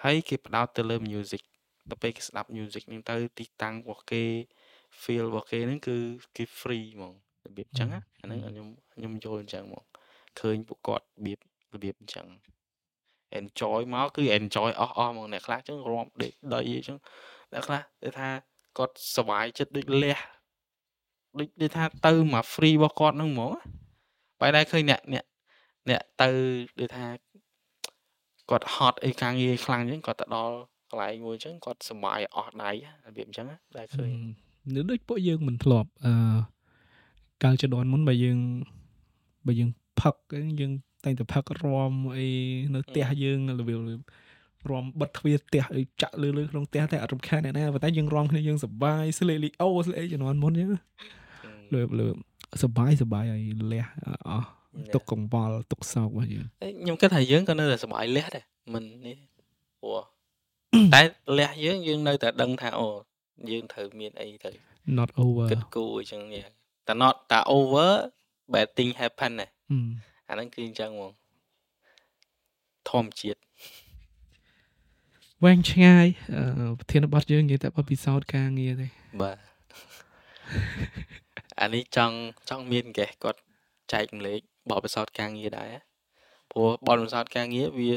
[0.03, 1.42] ហើយគេផ្ដោតទៅលើ music
[1.90, 4.24] ដល់ពេលគេស្ដាប់ music ហ្នឹងទៅទីតាំងរបស់គេ
[5.03, 5.97] feel របស់គេហ្នឹងគឺ
[6.36, 7.14] គេ free ហ្មង
[7.47, 9.84] របៀបអញ្ចឹងអាហ្នឹងខ្ញុំខ្ញុំយល់អញ្ចឹងហ្មង
[10.40, 11.38] ឃើញពួកគាត់របៀប
[11.74, 12.26] របៀបអញ្ចឹង
[13.40, 16.99] enjoy មកគឺ enjoy អស់អស់ហ្មងអ្នកខ្លះអញ្ចឹងរាប់ដេកដីអញ្ចឹង
[17.53, 18.28] អ្នកខ្លះគេថា
[18.78, 20.18] គាត់សុវ័យចិត្តដូចលះ
[21.38, 23.53] ដូចនិយាយថាទៅមក free របស់គាត់ហ្នឹងហ្មង
[24.40, 25.24] បែរតែឃើញអ្នកអ្នក
[25.90, 26.28] អ្នកទៅ
[26.80, 27.07] ដូចថា
[28.51, 30.57] គាត់ហត់អីការងារខ្លាំងអញ្ចឹងគាត់ទៅដល់
[30.90, 32.70] កន្លែងមួយអញ្ចឹងគាត់សុបាយអស់ដៃ
[33.07, 34.12] របៀបអញ្ចឹងដែរឃើញ
[34.74, 36.12] នៅដូចពួកយើងមិនធ្លាប់អឺ
[37.45, 38.38] កាលជាដនមុនបើយើង
[39.47, 39.70] បើយើង
[40.01, 40.14] ផឹក
[40.61, 40.72] យើង
[41.05, 42.28] តែងតែផឹករំអី
[42.74, 43.80] នៅផ្ទះយើងរបៀប
[44.70, 50.68] រំបិទទ្វារផ្ទះឲ្យចាក់លើលើក្នុងផ្ទះតែអត់រំខានអ្នកណាប៉ុន្តែយើងរំគ្នាយើងសប្បាយស្លេលីអូស្លេជំនាន់មុនចឹង
[51.74, 52.09] លើលើ
[52.62, 53.42] សប្បាយសប្បាយឲ្យ
[53.72, 53.84] លះ
[54.28, 54.49] អស់
[54.95, 56.47] ទុកកង្វល់ទុកសោករបស់យើង
[56.80, 59.16] ខ្ញុំគិតថាយើងក៏នៅតែសប្បាយលះដែរមិននេះ
[59.80, 60.01] ព្រោះ
[60.95, 61.03] តែ
[61.38, 62.88] លះយើងយើងនៅតែដឹងថាអូ
[63.51, 64.51] យើងត្រូវមានអីទៅ
[64.99, 66.22] not over គិតគូរអញ្ចឹង
[66.87, 67.91] តែ not តែ over
[68.53, 69.49] bad thing happen ណា
[70.28, 71.12] អាហ្នឹងគឺអញ្ចឹងហ្មង
[72.91, 73.41] ធម្មជាតិ
[75.45, 76.07] វែងឆ្ងាយ
[76.78, 78.89] ប្រធានបទយើងនិយាយតែបទពិសោធន៍ការងារទេ
[79.22, 79.39] បាទ
[81.61, 82.16] អានេះចង់
[82.49, 83.41] ចង់មានកេះគាត់
[83.93, 85.72] ចែកម្លែកបទពិសោធន៍ការងារដែរ
[86.51, 87.93] ព្រោះបទពិសោធន៍ការងារវា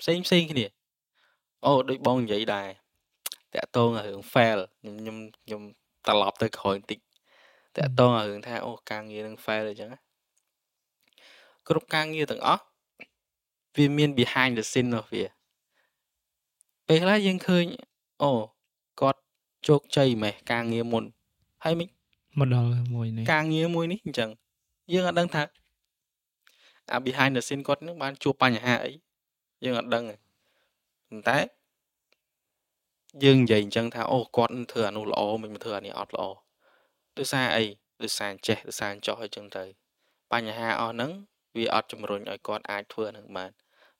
[0.00, 0.66] ផ្សេងផ្សេងគ្នា
[1.64, 2.68] អូដូចបងនិយាយដែរ
[3.54, 5.62] តាក់ទងរឿង fail ខ្ញុំខ្ញុំ
[6.06, 6.98] ត្រឡប់ទៅក្រោយបន្តិច
[7.76, 9.90] តាក់ទងរឿងថាអូការងារនឹង fail អញ្ចឹង
[11.68, 12.62] គ្រប់ការងារទាំងអស់
[13.76, 15.24] វាមាន behind the scene របស់វា
[16.86, 17.64] ពេលខ្លះយើងឃើញ
[18.22, 18.30] អូ
[19.00, 19.20] គាត់
[19.68, 21.04] ជោគជ័យម៉េះការងារមុន
[21.64, 21.88] ហើយមិន
[22.38, 24.30] មកដល់មួយនេះការងារមួយនេះអញ្ចឹង
[24.92, 25.42] យើងអត់ដឹងថា
[26.92, 28.92] អា behind the scene គាត់នឹងបានជួបបញ្ហាអី
[29.64, 30.04] យើងអត់ដឹង
[31.08, 31.38] ប៉ុន្តែ
[33.24, 36.24] យើងនិយាយអញ្ចឹងថាអូគាត់ធ្វើអានោះល្អមិនធ្វើអានេះអត់ល្អ
[37.18, 37.64] ដោយសារអី
[38.02, 39.64] ដោយសារចេះដោយសារចោះអីចឹងទៅ
[40.32, 41.10] បញ្ហាអស់ហ្នឹង
[41.56, 43.50] វាអត់ជំរុញឲ្យគាត់អាចធ្វើនឹងបាន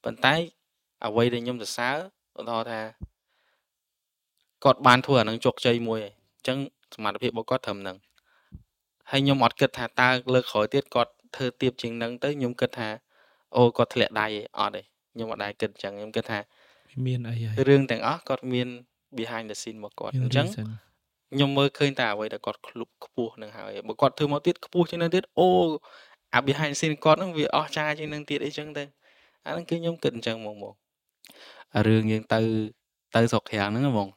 [0.05, 0.35] ប៉ុន្តែ
[1.07, 1.97] អ្វីដែលខ្ញុំសរសើរ
[2.39, 2.81] ឧទាហរណ៍ថា
[4.65, 6.59] គាត់បានធ្វើអានឹងជោគជ័យមួយហើយអញ្ចឹង
[6.95, 7.97] សមត្ថភាពរបស់គាត់ត្រឹមហ្នឹង
[9.11, 12.89] ហើយខ្ញុំអត់គិតថាតើលើកក្រោយទៀតគាត់ធ្វើទៀបជាងហ្នឹងទៅខ្ញុំគិតថា
[13.57, 16.41] អូគាត់ធ្លាក់ដៃឯអត់ទេខ្ញុំអត់ដែរគិតអញ្ចឹងខ្ញុំគិតថា
[17.07, 18.69] មានអីហើយរឿងទាំងអស់គាត់មាន
[19.19, 20.47] behind the scene របស់គាត់អញ្ចឹង
[21.33, 25.47] ខ្ញុំមើលឃើញតែអ្វីដែលគាត់ក្លុបខ្ពស់នឹងហើយបើគាត់ធ្វើមកទៀតខ្ពស់ជាងនឹងទៀតអូ
[26.35, 28.85] អា behind the scene គាត់ហ្នឹងវាអស់ចាជាងនឹងទៀតអីចឹងទៅ
[29.47, 30.57] អាហ្នឹងគឺខ្ញុំគិតអញ្ចឹងហ្មង
[31.87, 32.41] រឿងយើងទៅ
[33.14, 34.09] ទៅស្រុកក្រៅហ្នឹងហ្មង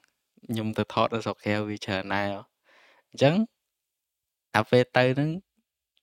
[0.48, 2.28] ខ្ញុំទៅថតនៅស្រុកក្រៅវាច្រើនដែរ
[3.10, 3.36] អញ្ចឹង
[4.56, 5.30] អាពេលទៅហ្នឹង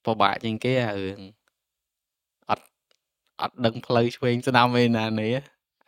[0.05, 1.21] ពិបាកជាងគេអារឿង
[2.51, 2.65] អត់
[3.41, 5.35] អត់ដឹងផ្លូវឆ្វេងស្ដាំឯណានេះ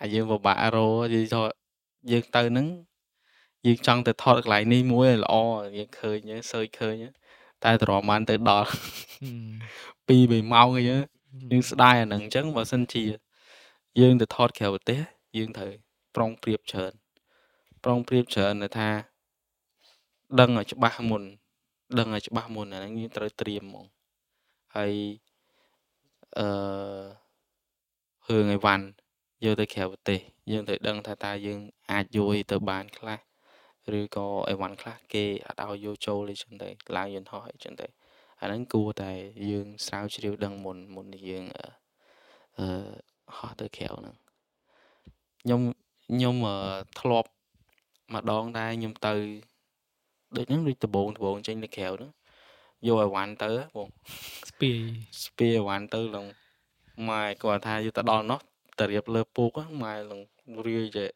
[0.01, 0.79] អាយើងពិបាករ
[1.15, 1.43] យល់ថា
[2.11, 2.67] យើងទៅហ្នឹង
[3.67, 5.35] យើងចង់ទៅថតកន្លែងនេះមួយល្អ
[5.77, 6.95] យើងឃើញសើចឃើញ
[7.65, 8.69] តែទ្រាំបានទៅដល់
[10.09, 10.99] 2 3ម៉ោងអីយើ
[11.61, 13.05] ងស្ដាយអាហ្នឹងអញ្ចឹងបើសិនជា
[14.01, 15.01] យើងទៅថតក្រៅប្រទេស
[15.37, 15.73] យើងត្រូវ
[16.15, 16.93] ប្រុងប្រៀបច្រើន
[17.85, 18.89] ប្រុងប្រៀបច្រើនដែលថា
[20.41, 21.23] ដឹងឲ្យច្បាស់មុន
[21.99, 23.87] ដឹងឲ្យច្បាស់មុនអាហ្នឹងយើងត្រូវត្រៀមហ្មង
[24.77, 24.93] ហើយ
[26.39, 26.47] អឺ
[28.29, 28.85] រឿងអីវ៉ាន់
[29.45, 30.19] យកទៅក្រៅប្រទេស
[30.51, 31.59] យើងត្រូវដឹងថាតើយើង
[31.91, 33.19] អាចយកទៅបានខ្លះ
[33.99, 37.87] ឬក៏អីវ៉ាន់ខ្លះគេអត់ឲ្យយកចូលអីចឹងទៅឡើងយន្តហោះអីចឹងទៅ
[38.41, 39.11] អាហ្នឹងគួរតែ
[39.51, 41.45] យើងស្រាវជ្រាវដឹងមុនមុននេះយើង
[42.59, 42.67] អឺ
[43.37, 44.15] ហោះទៅក្រៅហ្នឹង
[45.43, 45.61] ខ្ញុំ
[46.09, 46.37] ខ្ញុំ
[47.01, 47.31] ធ្លាប់
[48.15, 49.15] ម្ដងដែរខ្ញុំទៅ
[50.37, 52.11] ដូចហ្នឹងដូចដបងដបងចេញទៅក្រៅហ្នឹង
[52.87, 53.89] យកអីវ៉ាន់ទៅបង
[54.51, 54.79] ស្ពាយ
[55.25, 56.27] ស្ពាយអីវ៉ាន់ទៅឡើង
[57.09, 58.41] ម៉ែគាត់ថាយកទៅដល់នោះ
[58.79, 60.23] ទៅរៀបលើពូកម៉ែឡើង
[60.67, 61.11] រាយចេះ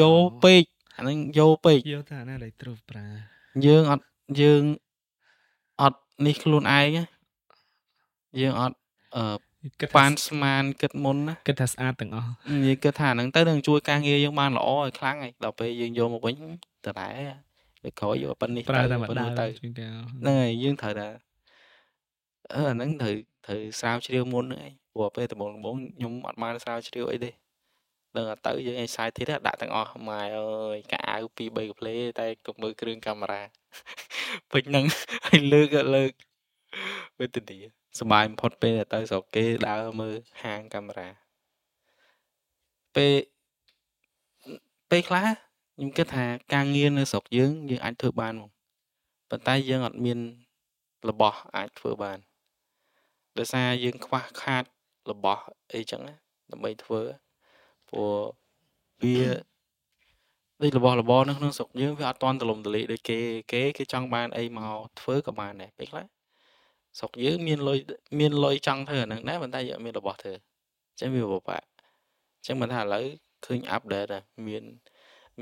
[0.00, 0.62] យកពេក
[0.96, 3.06] អាហ្នឹងយកពេកយកថាណាដែលត្រូវប្រើ
[3.66, 4.04] យើងអត់
[4.40, 4.62] យើង
[5.82, 6.88] អត់នេះខ្លួនឯង
[8.40, 8.76] យើងអត់
[9.16, 9.24] អឺ
[9.80, 16.34] គិតបានស្មានគិតមុនណាគិតថាស្អាតទាំងអស់និយាយគិតថាហ្នឹងទៅនឹងជួយការងារយើងបានល្អឲ្យខ្លាំងហើយដល់ពេលយើងយកមកវិញ
[16.86, 17.08] តតែ
[17.84, 19.72] វាក្រោយយកប៉ុណ្នេះប្រើតែម្ដងទៅហ្នឹង
[20.42, 21.08] ហើយយើងត្រូវតែ
[22.54, 23.14] អឺអាហ្នឹងត្រូវ
[23.46, 27.30] ត្រូវស្រាវជ្រាវមុនហ្នឹងឯងព្រោះពេលដំបូងដំបូងខ្ញុំអត់បានស្រាវជ្រាវអីទេ
[28.15, 33.43] ដឹងទៅយើង excited ដាក់ទាំងអស់ម៉ែអើយកៅអៅ2 3កាផ្លេតែកុំមើលគ្រឿងកាមេរ៉ា
[34.51, 34.85] ពេញហ្នឹង
[35.27, 36.11] ឲ្យលើកលើក
[37.19, 37.57] វេទនា
[37.99, 41.09] សบายបំផុតពេលទៅស្រុកគេដើរមើលហាងកាមេរ៉ា
[42.95, 43.13] ពេល
[44.89, 45.27] ពេលខ្លះ
[45.75, 48.51] ខ្ញុំគិតថាការងារនៅស្រុកយើងយើងអាចធ្វើបានមក
[49.29, 50.19] ប៉ុន្តែយើងអត់មាន
[51.09, 52.19] របស់អាចធ្វើបាន
[53.37, 54.63] ដោយសារយើងខ្វះខាត
[55.11, 55.43] របស់
[55.73, 56.15] អីចឹងណា
[56.51, 57.01] ដើម្បីធ្វើ
[57.90, 58.14] ព្រោះ
[59.02, 59.16] វា
[60.62, 63.18] ដូចរបស់របរនៅក្នុងស្រុកយើងវាអត់ទាន់ទលំទលាយដូចគេ
[63.52, 66.04] គេគេចង់បានអីមកធ្វើក៏បានដែរពេលខ្លះ
[66.98, 67.78] ស្រុកយើងមានលុយ
[68.20, 71.62] មានលុយចង់ធ្វើអាហ្នឹងដែរប៉ុន្តែយើងមានរបស់ធ្វើអញ្ចឹងវាពិបាក
[72.36, 73.04] អញ្ចឹងមិនថាឥឡូវ
[73.46, 74.06] ឃើញអាប់ដេត
[74.46, 74.64] មាន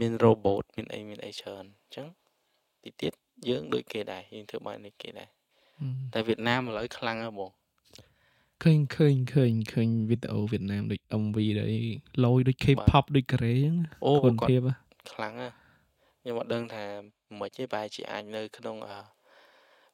[0.01, 2.07] មាន robot មានអីមានអីច្រើនអញ្ចឹង
[2.83, 3.13] ទីទៀត
[3.49, 5.29] យើងដូចគេដែរយើងធ្វើបានដូចគេដែរ
[6.13, 7.51] តែវៀតណាមឥឡូវខ្លាំងហើយបង
[8.63, 11.75] ឃើញឃើញឃើញឃើញវីដេអូវៀតណាមដូច MV ដែល
[12.25, 14.61] លយដូច K-pop ដូចកូរ៉េហ្នឹងអូគុណភាព
[15.13, 15.55] ខ្លាំងណាស់
[16.21, 16.85] ខ្ញុំអត់ដឹងថា
[17.41, 18.77] មិនទេបែរជាអាចនៅ ក្នុង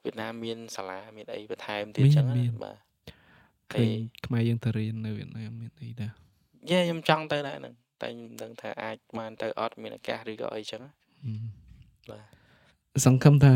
[0.05, 2.27] វៀតណាមមានសាលាមានអីបន្ថែមទៀតចឹង
[2.65, 2.77] បាទ
[3.73, 3.89] ឃើញ
[4.27, 6.11] ខ្មែរយើងទៅរៀននៅវៀតណាមមានអីដែរ
[6.71, 10.83] យេខ្ញុំចង់ទៅដែរហ្នឹងតែខ្ញុំដឹងថាអាចបានទៅអត់មានឱកាសឬក៏អីចឹង
[12.11, 13.55] បាទសង្ឃឹមថា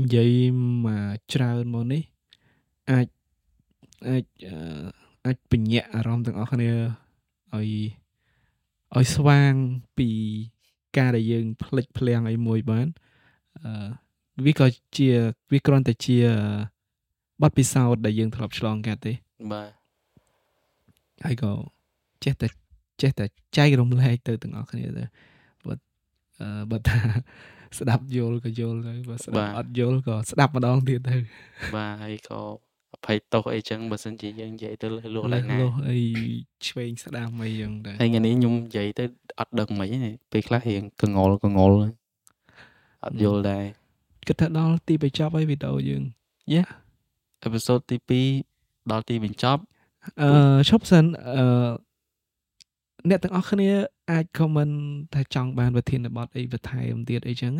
[0.00, 0.32] និយាយ
[0.86, 2.02] មកច្រើនមកនេះ
[2.90, 3.06] អាច
[4.08, 4.24] អាច
[5.26, 6.70] អាចបញ្ញាក់អារម្មណ៍ទាំងអស់គ្នា
[7.54, 7.70] ឲ្យ
[8.96, 9.52] ឲ្យស្វាង
[9.98, 10.08] ពី
[10.98, 12.86] ការដែលយើងផ្លិចភ្លាំងអីមួយបាន
[13.62, 14.66] អឺវាក៏
[14.96, 15.08] ជា
[15.52, 16.18] វាគ្រាន់តែជា
[17.42, 19.12] បទពិសោធន៍ដែលយើងធ្លាប់ឆ្លងកាត់ទេ
[19.52, 19.70] បាទ
[21.24, 21.52] ហើយក៏
[22.24, 22.48] ចេះតែ
[23.02, 23.24] ចេះតែ
[23.56, 25.04] ចែករំលែកទៅទាំងអស់គ្នាទៅ
[25.66, 25.74] បើ
[26.70, 26.98] បើថា
[27.78, 31.16] ស្ដាប់យល់ក៏យល់ទៅបើស្ដាប់អត់យល់ក៏ស្ដាប់ម្ដងទៀតទៅ
[31.76, 32.63] បាទហើយក៏អ
[33.04, 35.98] ភ័យទោសអីចឹងបើសិនជាយើងនិយាយទៅលុះឡើងណាលុះអី
[36.66, 39.04] ឆ្វេងស្ដាំអីចឹងដែរហើយថ្ងៃនេះខ្ញុំនិយាយទៅ
[39.40, 41.76] អត់ដឹងមិនទេពេលខ្លះរៀងកងល់កងល់
[43.04, 43.64] អត់យល់ដែរ
[44.28, 46.02] គិតថាដល់ទីបញ្ចប់ហើយវីដេអូយើង
[46.52, 46.60] យេ
[47.42, 47.96] អេពីសូតទី
[48.44, 49.62] 2ដល់ទីបញ្ចប់
[50.20, 50.30] អឺ
[50.68, 51.04] ឈប់សិន
[51.36, 51.46] អឺ
[53.08, 53.70] អ្នកទាំងអស់គ្នា
[54.10, 54.74] អាច comment
[55.14, 57.52] ថាចង់បានវិធានបទអីបន្ថែមទៀតអីចឹង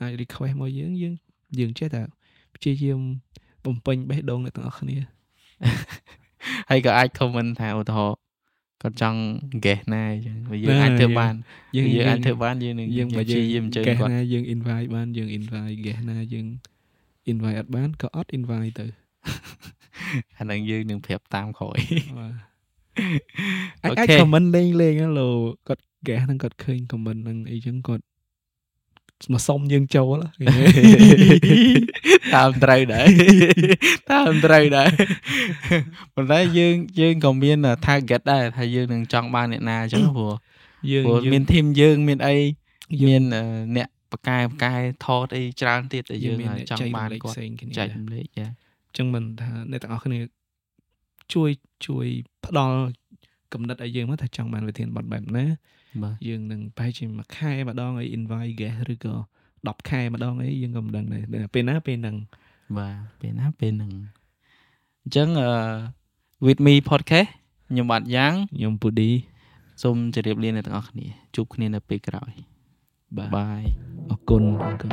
[0.00, 1.14] អាច request មកយើងយើង
[1.58, 2.02] យើងចេះតែ
[2.56, 3.00] ព្យាយាម
[3.64, 4.96] បំពេញបេះដូងអ្នកទាំងអស់គ្នា
[6.70, 8.18] ហើយក៏អាច comment ថាឧទាហរណ៍
[8.82, 9.20] គាត់ចង់
[9.64, 11.34] guess ណាអញ្ចឹងយើងអាចធ្វើបាន
[11.76, 16.46] យើងយើងអាចធ្វើបានយើងនឹងយើងបើយើងយាមអញ្ជើញគាត់ណាយើង invite បានយើង invite guess ណាយើង
[17.32, 18.86] invite អត់បានក៏អត់ invite ទៅ
[20.38, 21.78] អានឹងយើងនឹងប្រាប់តាមក្រោយ
[23.82, 25.30] អាចអាច comment លេងលេងឡូ
[25.68, 28.04] គាត់ guess ហ្នឹងគាត់ឃើញ comment ហ្នឹងអីចឹងគាត់
[29.32, 30.16] មកសុំយើងចូល
[32.34, 33.06] តាមត្រូវដែរ
[34.12, 34.90] តាមត្រូវដែរ
[36.14, 40.34] ប៉ុន្តែយើងយើងក៏មាន target ដែរថាយើងនឹងចង់បានអ្នកណាអញ្ចឹងព្រោះ
[40.92, 42.36] យើងមាន team យើងមានអី
[43.06, 43.22] មាន
[43.76, 46.38] អ្នកបកែបកែថតអីច្រើនទៀតដែលយើង
[46.70, 47.36] ចង់បានគាត់
[47.78, 50.18] ចែកម្លែកចាអញ្ចឹងមិនថាអ្នកទាំងអស់គ្នា
[51.34, 51.50] ជួយ
[51.86, 52.06] ជួយ
[52.46, 52.78] ផ្ដល់
[53.52, 55.50] កំណត់ឲ្យយើងមកថាចង់បានវិធានបត់បែបណាបាទ
[56.28, 59.14] យើងនឹងប្រហែលជាមួយខែម្ដងឲ្យ invite guest ឬក៏
[59.52, 62.16] 10ខែម្ដងអីយើងក៏មិនដឹងដែរពេលណាពេលហ្នឹង
[62.76, 63.90] បាទពេលណាពេលហ្នឹង
[65.02, 65.50] អញ្ចឹងអឺ
[66.46, 67.30] with me podcast
[67.68, 69.10] ខ្ញុំបាទយ៉ាងខ្ញុំពូឌី
[69.82, 72.32] សូមជម្រាបលាអ្នកទាំងអស់គ្នាជួបគ្នានៅពេលក្រោយ
[73.16, 73.62] បាទបាយ
[74.10, 74.90] អរគុណអរគុណ